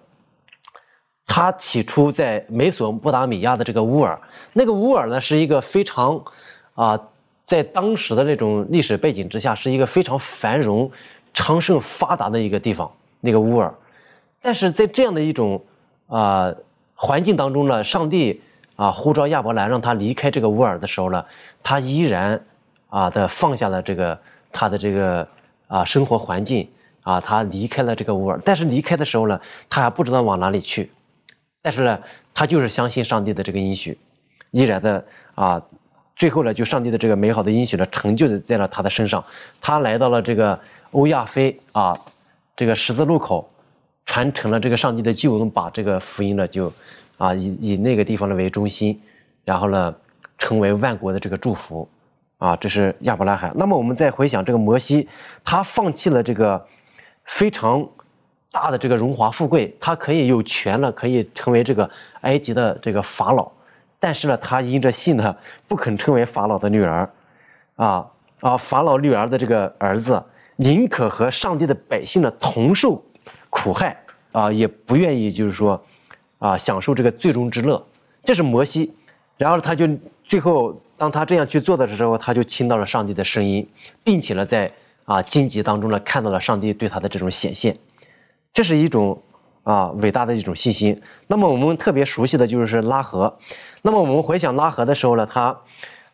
[1.26, 4.18] 他起初在美索不达米亚的这个乌尔，
[4.54, 6.24] 那个乌尔呢是一个非常
[6.74, 6.98] 啊，
[7.46, 10.90] 在当时的那种历史背景之下，是一个非常繁荣、
[11.34, 12.90] 昌盛、发达的一个地方。
[13.20, 13.74] 那个乌尔，
[14.42, 15.62] 但是在这样的一种
[16.08, 16.50] 啊
[16.96, 18.42] 环境当中呢，上帝
[18.78, 21.26] 啊呼召亚伯兰让他离开这个乌尔的时候呢，
[21.62, 22.42] 他依然。
[22.92, 24.20] 啊的放下了这个
[24.52, 25.26] 他的这个
[25.68, 26.68] 啊生活环境
[27.04, 29.40] 啊，他离开了这个乌尔，但是离开的时候呢，
[29.70, 30.92] 他还不知道往哪里去，
[31.62, 32.00] 但是呢，
[32.34, 33.98] 他就是相信上帝的这个应许，
[34.52, 35.60] 依然的啊，
[36.16, 39.24] 最后呢，就上帝的这个美好的应许呢，成就的在了他的身上，
[39.62, 40.60] 他来到了这个
[40.92, 41.98] 欧亚非啊，
[42.56, 43.50] 这个十字路口，
[44.06, 46.72] 传承了这个上帝的救恩，把这个福音呢就
[47.18, 49.02] 啊以以那个地方呢为中心，
[49.46, 49.96] 然后呢，
[50.38, 51.90] 成为万国的这个祝福。
[52.42, 53.52] 啊，这是亚伯拉罕。
[53.56, 55.08] 那么我们再回想这个摩西，
[55.46, 56.66] 他放弃了这个
[57.24, 57.88] 非常
[58.52, 61.88] 大的这个荣华富贵，他可以有权了，可以成为这个
[62.22, 63.52] 埃及的这个法老。
[64.00, 65.36] 但是呢，他因着信呢，
[65.68, 67.08] 不肯成为法老的女儿。
[67.76, 68.08] 啊
[68.40, 70.20] 啊，法老女儿的这个儿子，
[70.56, 73.00] 宁可和上帝的百姓呢同受
[73.52, 73.96] 苦害
[74.32, 75.80] 啊，也不愿意就是说
[76.40, 77.86] 啊享受这个最终之乐。
[78.24, 78.92] 这是摩西，
[79.42, 79.88] 然后他就
[80.24, 80.80] 最后。
[81.02, 83.68] 当他这样去做的时候，他就听到了上帝的声音，
[84.04, 84.72] 并且呢，在
[85.04, 87.76] 啊荆棘当中呢，看到了上帝对他的这种显现，
[88.54, 89.20] 这是一种
[89.64, 91.02] 啊伟大的一种信心。
[91.26, 93.36] 那么我们特别熟悉的就是拉合。
[93.82, 95.60] 那么我们回想拉合的时候呢，他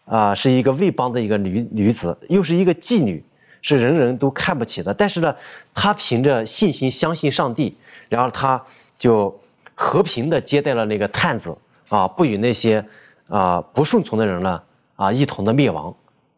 [0.06, 3.22] 啊是一个魏邦的一个女女子，又是一个妓女，
[3.62, 4.94] 是人人都看不起的。
[4.94, 5.36] 但是呢，
[5.74, 7.76] 他凭着信心相信上帝，
[8.08, 8.64] 然后他
[8.98, 9.38] 就
[9.76, 11.54] 和平的接待了那个探子
[11.90, 12.82] 啊，不与那些
[13.28, 14.62] 啊不顺从的人呢。
[14.98, 15.96] 啊，一同的灭亡，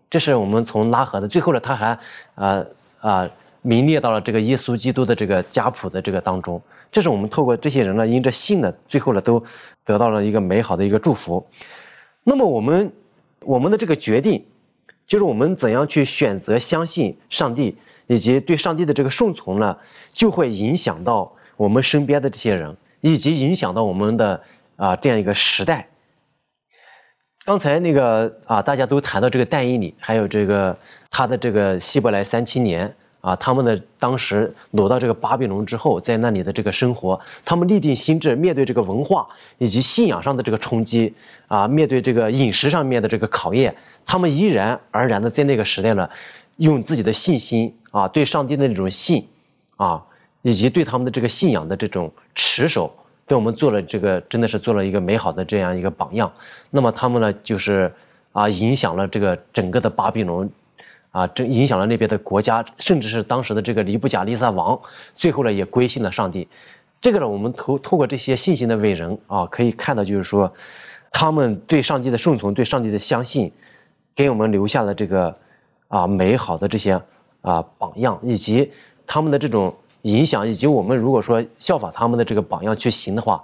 [0.09, 1.97] 这是我们从拉合的最后呢，他还，
[2.35, 2.65] 呃
[2.99, 3.25] 啊
[3.61, 6.61] 名列到了这个耶稣基督的这个家谱的这个当中。
[6.91, 9.41] 这是我们透过这些人呢，因着信呢，最后呢都
[9.85, 11.41] 得到了一个美好的一个祝福。
[12.25, 12.91] 那么我们
[13.39, 14.45] 我们的这个决定，
[15.05, 17.77] 就是我们怎样去选择相信上帝，
[18.07, 19.77] 以及对上帝的这个顺从呢，
[20.11, 24.41] 就会影响到我们身边的这些人，以及影响到我们的
[24.75, 25.87] 啊这样一个时代。
[27.49, 30.77] 刚才那个啊，大家都谈到这个但以理，还有这个
[31.09, 32.93] 他的这个希伯来三七年。
[33.21, 39.27] 啊，他们的当时挪到这个巴比伦之后，在那里的这个生活，他们立定心智，面对这个文化
[39.57, 41.11] 以及信仰上的这个冲击，
[41.47, 43.75] 啊，面对这个饮食上面的这个考验，
[44.05, 46.07] 他们依然而然的在那个时代呢，
[46.57, 49.27] 用自己的信心啊，对上帝的那种信，
[49.75, 50.01] 啊，
[50.43, 52.95] 以及对他们的这个信仰的这种持守，
[53.30, 56.30] 给我们做了这个真的是做了一个美好的这样一个榜样。
[56.71, 57.93] 那么他们呢，就是
[58.32, 60.49] 啊，影响了这个整个的巴比伦。
[61.11, 64.80] 啊，这影响了那边的国家，甚至是当时的这个尼布甲利撒王，
[65.15, 66.47] 最后呢也归信了上帝。
[67.01, 70.53] 这个呢，我们透透过这些信心的伟人啊，可以看到，就是说，
[71.11, 73.51] 他们对上帝的顺从，对上帝的相信，
[74.13, 75.36] 给我们留下了这个
[75.88, 76.93] 啊美好的这些
[77.41, 78.71] 啊榜样，以及
[79.07, 83.41] 他们的这种影响，以及我们如果说效仿他们的这个榜样去行的话，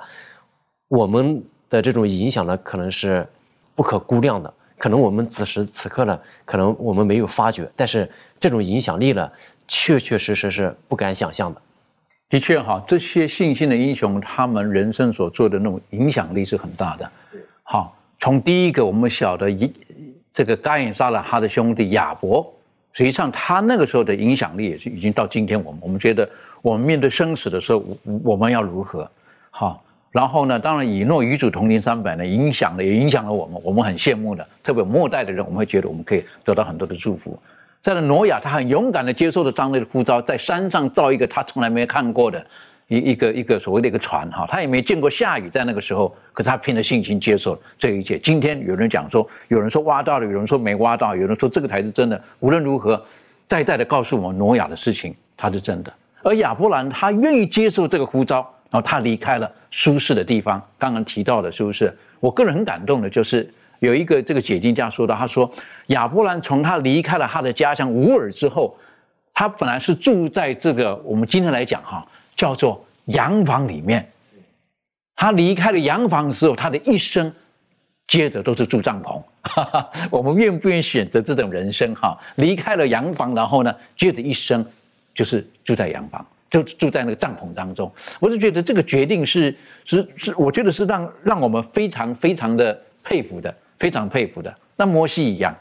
[0.87, 3.27] 我们的这种影响呢，可能是
[3.75, 4.53] 不可估量的。
[4.77, 9.31] 可能我们此时此刻呢，可能我们没有发觉，但是这种影响力呢，
[9.67, 11.61] 确确实实是不敢想象的。
[12.27, 17.09] 的确哈，这些信心的英雄，他们人生所做的那种影响力是很大的。
[17.63, 19.71] 好，从第一个我们晓得一
[20.31, 22.45] 这个该隐杀了他的兄弟亚伯，
[22.95, 26.27] 实际上他那个时候的影响力也是已经到今天我们我们觉得
[26.61, 27.83] 我们面对生死的时候，
[28.23, 29.07] 我们要如何？
[29.51, 29.81] 好。
[30.11, 37.37] 然后呢，当然以诺与主同龄三百呢，影响了也影响了我们，我们很羡慕的，特别末代的人，我们会觉得我们可以得到很多的祝福。
[37.81, 42.47] 在了挪亚，他很勇敢的接受了张力的呼召，在山上造一个他从来没看过的
[42.87, 48.17] 一一个一个所谓的一个船哈，他也没见过下雨，在那个时候，可是他凭着信心接受这一切。
[48.19, 52.21] 今天有人讲说，有人说挖到了，有人说没挖到，有人说这个才是真的。
[52.39, 53.03] 无论如何，
[53.47, 55.93] 再再的告诉我们挪亚的事情，他是真的。
[56.23, 58.49] 而亚伯兰他愿意接受这个呼召。
[58.71, 61.95] 然后他离开了舒适的地方，刚刚提到的，是不是？
[62.19, 65.49] 我个人很感动的，就是有一个这个解经家说的，他说
[65.87, 68.75] 亚伯兰从他离开了他的家乡乌尔之后，
[69.33, 72.05] 他本来是住在这个我们今天来讲哈，
[72.35, 74.07] 叫做洋房里面。
[75.15, 77.33] 他离开了洋房之后，他的一生
[78.07, 79.21] 接着都是住帐篷。
[80.11, 82.17] 我们愿不愿意选择这种人生哈？
[82.35, 84.65] 离开了洋房，然后呢，接着一生
[85.13, 86.25] 就是住在洋房。
[86.47, 94.55] 就住在那个帐篷当中，我就觉得这个决定是是是，我觉得是让让我们非常非常的佩服的，非常佩服的。
[94.77, 95.53] 那摩西一样，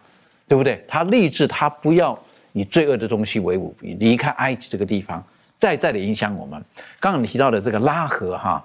[0.46, 0.84] 对不对？
[0.86, 2.16] 他立志他不要
[2.52, 5.24] 以罪恶的东西为伍，离开埃及这个地方，
[5.58, 6.62] 再再的影响我们。
[7.00, 8.64] 刚刚你提到的这个拉合哈，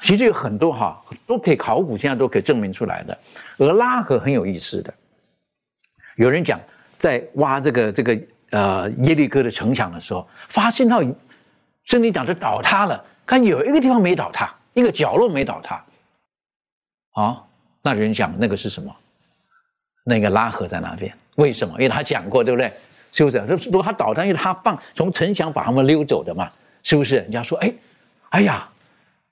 [0.00, 3.18] 其实有很多哈都可以考古，现在都可以证明出来的。
[3.58, 4.92] 而拉合很有意思的，
[6.16, 6.60] 有人讲
[6.96, 8.18] 在挖这个这个
[8.50, 11.02] 呃耶利哥的城墙的时候，发现到。
[11.84, 15.82] 圣经讲是倒塌了，看有一个地方没倒塌，一个角落没倒塌。
[17.14, 17.42] 啊，
[17.82, 18.94] 那人讲那个是什么？
[20.04, 21.72] 那个拉合在那边，为什么？
[21.78, 22.72] 因为他讲过，对不对？
[23.12, 23.38] 是不是？
[23.66, 26.50] 如果他倒塌，因为他放从城墙把他们溜走的嘛，
[26.82, 27.16] 是不是？
[27.16, 27.72] 人家说，哎，
[28.30, 28.68] 哎呀，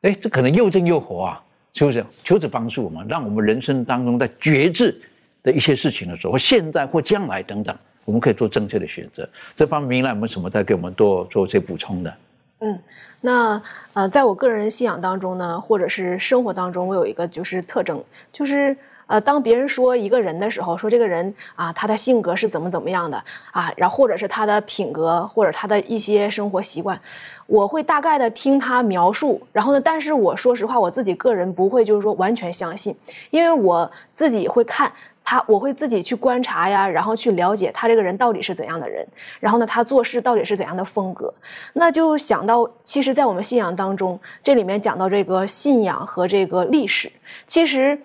[0.02, 1.42] 哎，这可能又正又活啊，
[1.74, 2.04] 是不是？
[2.24, 5.00] 求子帮助我们，让我们人生当中在觉知
[5.42, 9.28] 的一些事情的时候，或现在或将来等等，我们可以做正确的选择。
[9.54, 12.14] 这方面，来我们什么再给我们多做些补充的？
[12.60, 12.76] 嗯，
[13.20, 13.62] 那
[13.92, 18.02] 呃，在我个人信仰当中呢，或者是生活当中，我有一个就是特征，
[18.32, 18.76] 就是
[19.08, 27.00] 呃，当别人说一个人的时候，说这个人啊，他的性格是怎么怎么样的啊，然后或者是他的品格，或者他的一些生活习惯，
[27.46, 32.94] 我会大概的听他描述，然后呢，但是我说实话，我自己个人不会就是说完全相信，
[33.30, 34.92] 因为我自己会看。
[35.30, 39.06] 他我会自己去观察呀，然后去了解他这个人到底是怎样的人，
[39.40, 41.30] 然后呢，他做事到底是怎样的风格，
[41.74, 47.12] 那就想到，其实，在我们信仰当中，这里面讲到这个信仰和这个历史，
[47.46, 48.00] 其实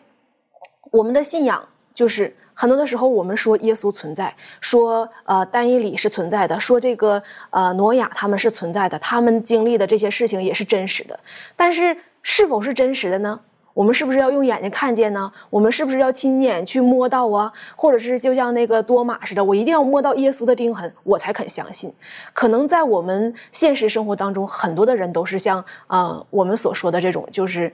[0.94, 4.32] 我们的信仰就是很多的时候，我们说耶稣存在，
[4.62, 11.20] 说呃单一里是存在的，说这个呃挪亚他们是存在的，他们经历的这些事情也是真实的，
[11.56, 13.40] 但是是否是真实的呢？
[13.74, 15.32] 我们是不是要用眼睛看见呢？
[15.50, 17.52] 我们是不是要亲眼去摸到啊？
[17.76, 21.92] 或者是就像那个多马似的，我一定要摸到耶稣的钉痕，我才肯相信。
[22.34, 27.74] 可能在我们现实生活当中，很多的人都是像呃我们所说的这种，就是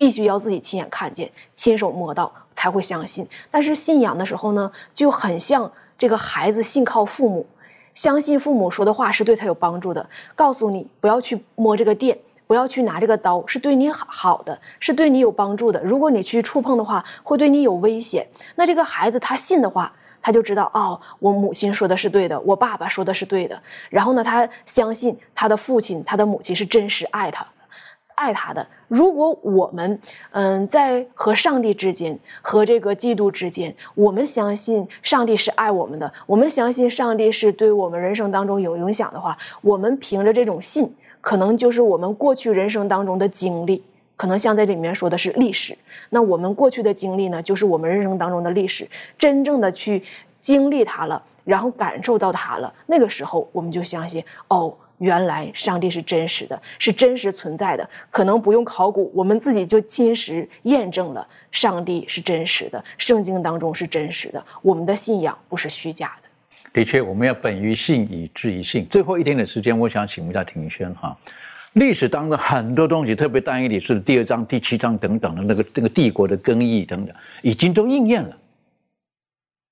[0.00, 3.28] 必须要自己亲眼看见、亲手摸到才会相信。
[3.50, 7.46] 但是信仰的时候呢，就很像这个孩子信靠父母，
[7.92, 15.78] 相信父母说的话是对他有帮助的，告诉你不要去摸这个电，不要去拿这个刀，是对你好的，是对你有帮助的。
[15.84, 18.26] 如果你去触碰的话，会对你有危险。
[18.54, 19.92] 那这个孩子他信的话，
[20.22, 23.62] 他就知道哦，我母亲说的是对的，我爸爸说的是对的。
[23.90, 27.46] 然后呢，他相信他的父亲、他的母亲是真实爱他。
[28.20, 28.66] 爱他的。
[28.86, 29.98] 如果我们，
[30.32, 43.82] 嗯，在和上帝之间，和这个基督之间，我们相信上帝是爱我们的，我们相信上帝是对我们人生当中有影响的话，我们凭着这种信，可能就是我们过去人生当中的经历，
[44.16, 45.76] 可能像在里面说的是历史。
[46.10, 50.02] 那我们过去的经历呢，就是我们人生当中的历史，真正的去
[50.40, 54.74] 经历它了，然后感受到它了，那个时候我们就相信哦。
[55.00, 66.28] 原来上帝是真实的，是真实存在的，可能不用考古，我们自己就亲实验证了上帝是真实的，圣经当中是真实的，我们的信仰不是虚假的。
[66.72, 68.86] 的确，我们要本于信，以至于信。
[68.90, 71.16] 最后一点点时间，我想请问一下庭轩哈，
[71.72, 78.36] 历史当中很多东西，特别单一理是第二章、第七章等等的那个那个帝国的更易等等，已经都应验了。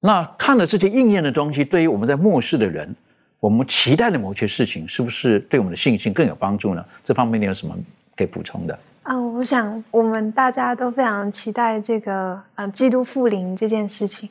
[0.01, 2.97] 那看了这些应验的东西，对于我们在末世的人。
[3.41, 6.84] 我们期待的某些事情，是不是对我们的信心更有帮助呢？
[7.03, 7.76] 这方面你有什么
[8.16, 8.78] 可以补充的？
[9.05, 14.28] 嗯，我想我们大家都非常期待这个嗯基督复临这件事情。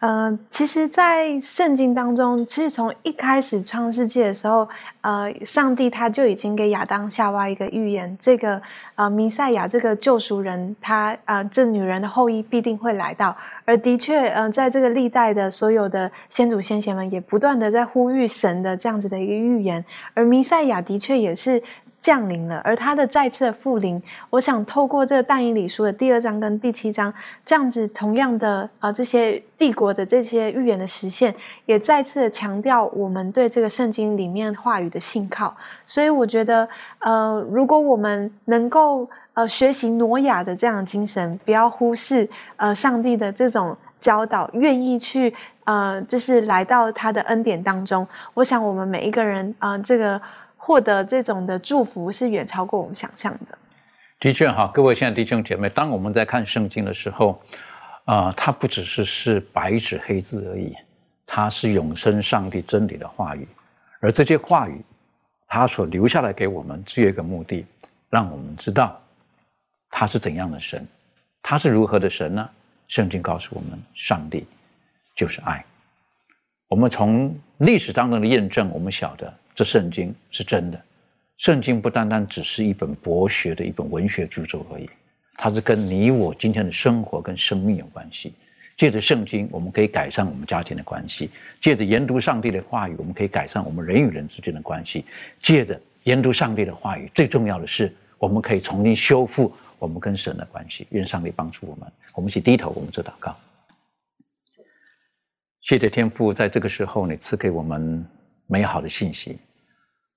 [0.00, 4.68] 呃，其实，在圣经当中，其实从一开始创世纪的时候，
[5.00, 8.62] 呃，上帝他就已经给亚当夏娃一个预言，这个
[8.94, 13.36] 呃弥赛亚这个救赎人，他呃这女人的后裔必定会来到。
[13.64, 19.84] 而的确，呃，在这个历代的所有的先祖先贤们，也不断的在呼吁神的这样子的一个预言，
[20.14, 21.60] 而弥赛亚的确也是。
[21.98, 27.12] 降临了，而他的再次的复临，我想透过这个但以理书的第二章跟第七章，
[27.44, 31.34] 这样子同样的啊，这些帝国的这些预言的实现，
[31.66, 35.54] 也再次的强调我们对这个圣经里面话语的信靠。
[35.84, 36.68] 所以我觉得，
[37.00, 45.34] 呃，如果我们能够呃学习挪亚的这样的精神，不要忽视呃上帝的这种教导，愿意去
[45.64, 50.20] 呃就是来到他的恩典当中，我想我们每一个人啊，这个。
[50.58, 53.56] 获得这种的祝福是远超过我们想象的。
[54.20, 57.40] 的确哈，各位现在弟兄姐妹，当我们在看圣经的时候，
[58.04, 60.74] 啊，它不只是是白纸黑字而已，
[61.24, 63.46] 它是永生上帝真理的话语，
[64.00, 64.84] 而这些话语，
[65.46, 67.64] 它所留下来给我们只有一个目的，
[68.10, 69.00] 让我们知道
[69.88, 70.86] 他是怎样的神，
[71.40, 72.50] 他是如何的神呢？
[72.88, 74.46] 圣经告诉我们，上帝
[75.14, 75.64] 就是爱。
[76.66, 79.32] 我们从历史当中的验证，我们晓得。
[79.58, 80.80] 这圣经是真的，
[81.36, 84.88] 圣经不单单只是一本博学的一本文学著作而已，
[85.34, 88.32] 它是跟你我今天的生活跟生命有关系。
[88.76, 91.26] 借着圣经，我们可以改善我们家庭的关系；
[91.60, 95.02] 借着研读上帝的话语，我们可以改善我们人与人之间的关系；
[95.42, 100.86] 借着研读上帝的话语，最重要的是，我们可以重新修复我们跟神的关系。
[100.90, 103.36] 愿上帝帮助我们，我们一起低头，我们做祷告。
[105.62, 108.06] 谢谢天父，在这个时候，你赐给我们
[108.46, 109.36] 美好的信息。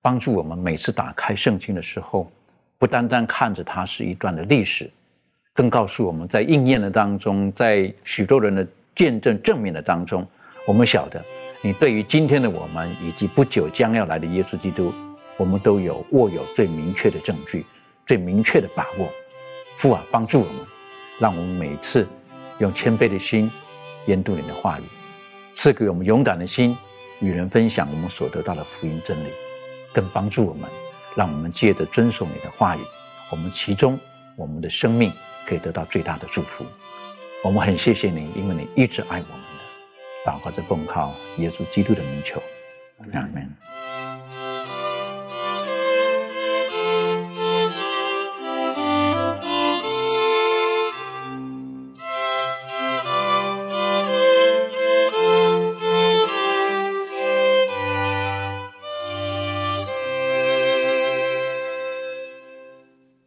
[0.02, 2.28] 帮助我们每次打开圣经的时候，
[2.76, 4.90] 不单单看着它是一段的历史，
[5.54, 10.26] 更告诉我们在应验的当中，在许多人的见证证明的当中，
[10.66, 11.24] 我们晓得
[11.62, 14.92] 你对于今天的我们以及不久将要来的耶稣基督，
[15.36, 17.64] 我们都有握有最明确的证据、
[18.04, 19.08] 最明确的把握。
[19.76, 20.56] 父啊，帮助我们，
[21.20, 22.04] 让我们每次
[22.58, 23.48] 用谦卑的心
[24.06, 24.84] 研读你的话语，
[25.54, 26.76] 赐给我们勇敢的心，
[27.20, 29.28] 与人分享我们所得到的福音真理。
[29.92, 30.68] 更帮助我们，
[31.14, 32.80] 让我们借着遵守你的话语，
[33.30, 33.98] 我们其中
[34.36, 35.12] 我们的生命
[35.46, 36.64] 可以得到最大的祝福。
[37.44, 40.30] 我们很谢谢你，因为你一直爱我们的。
[40.30, 42.40] 祷告着奉靠耶稣基督的名求，
[43.12, 43.71] 阿门。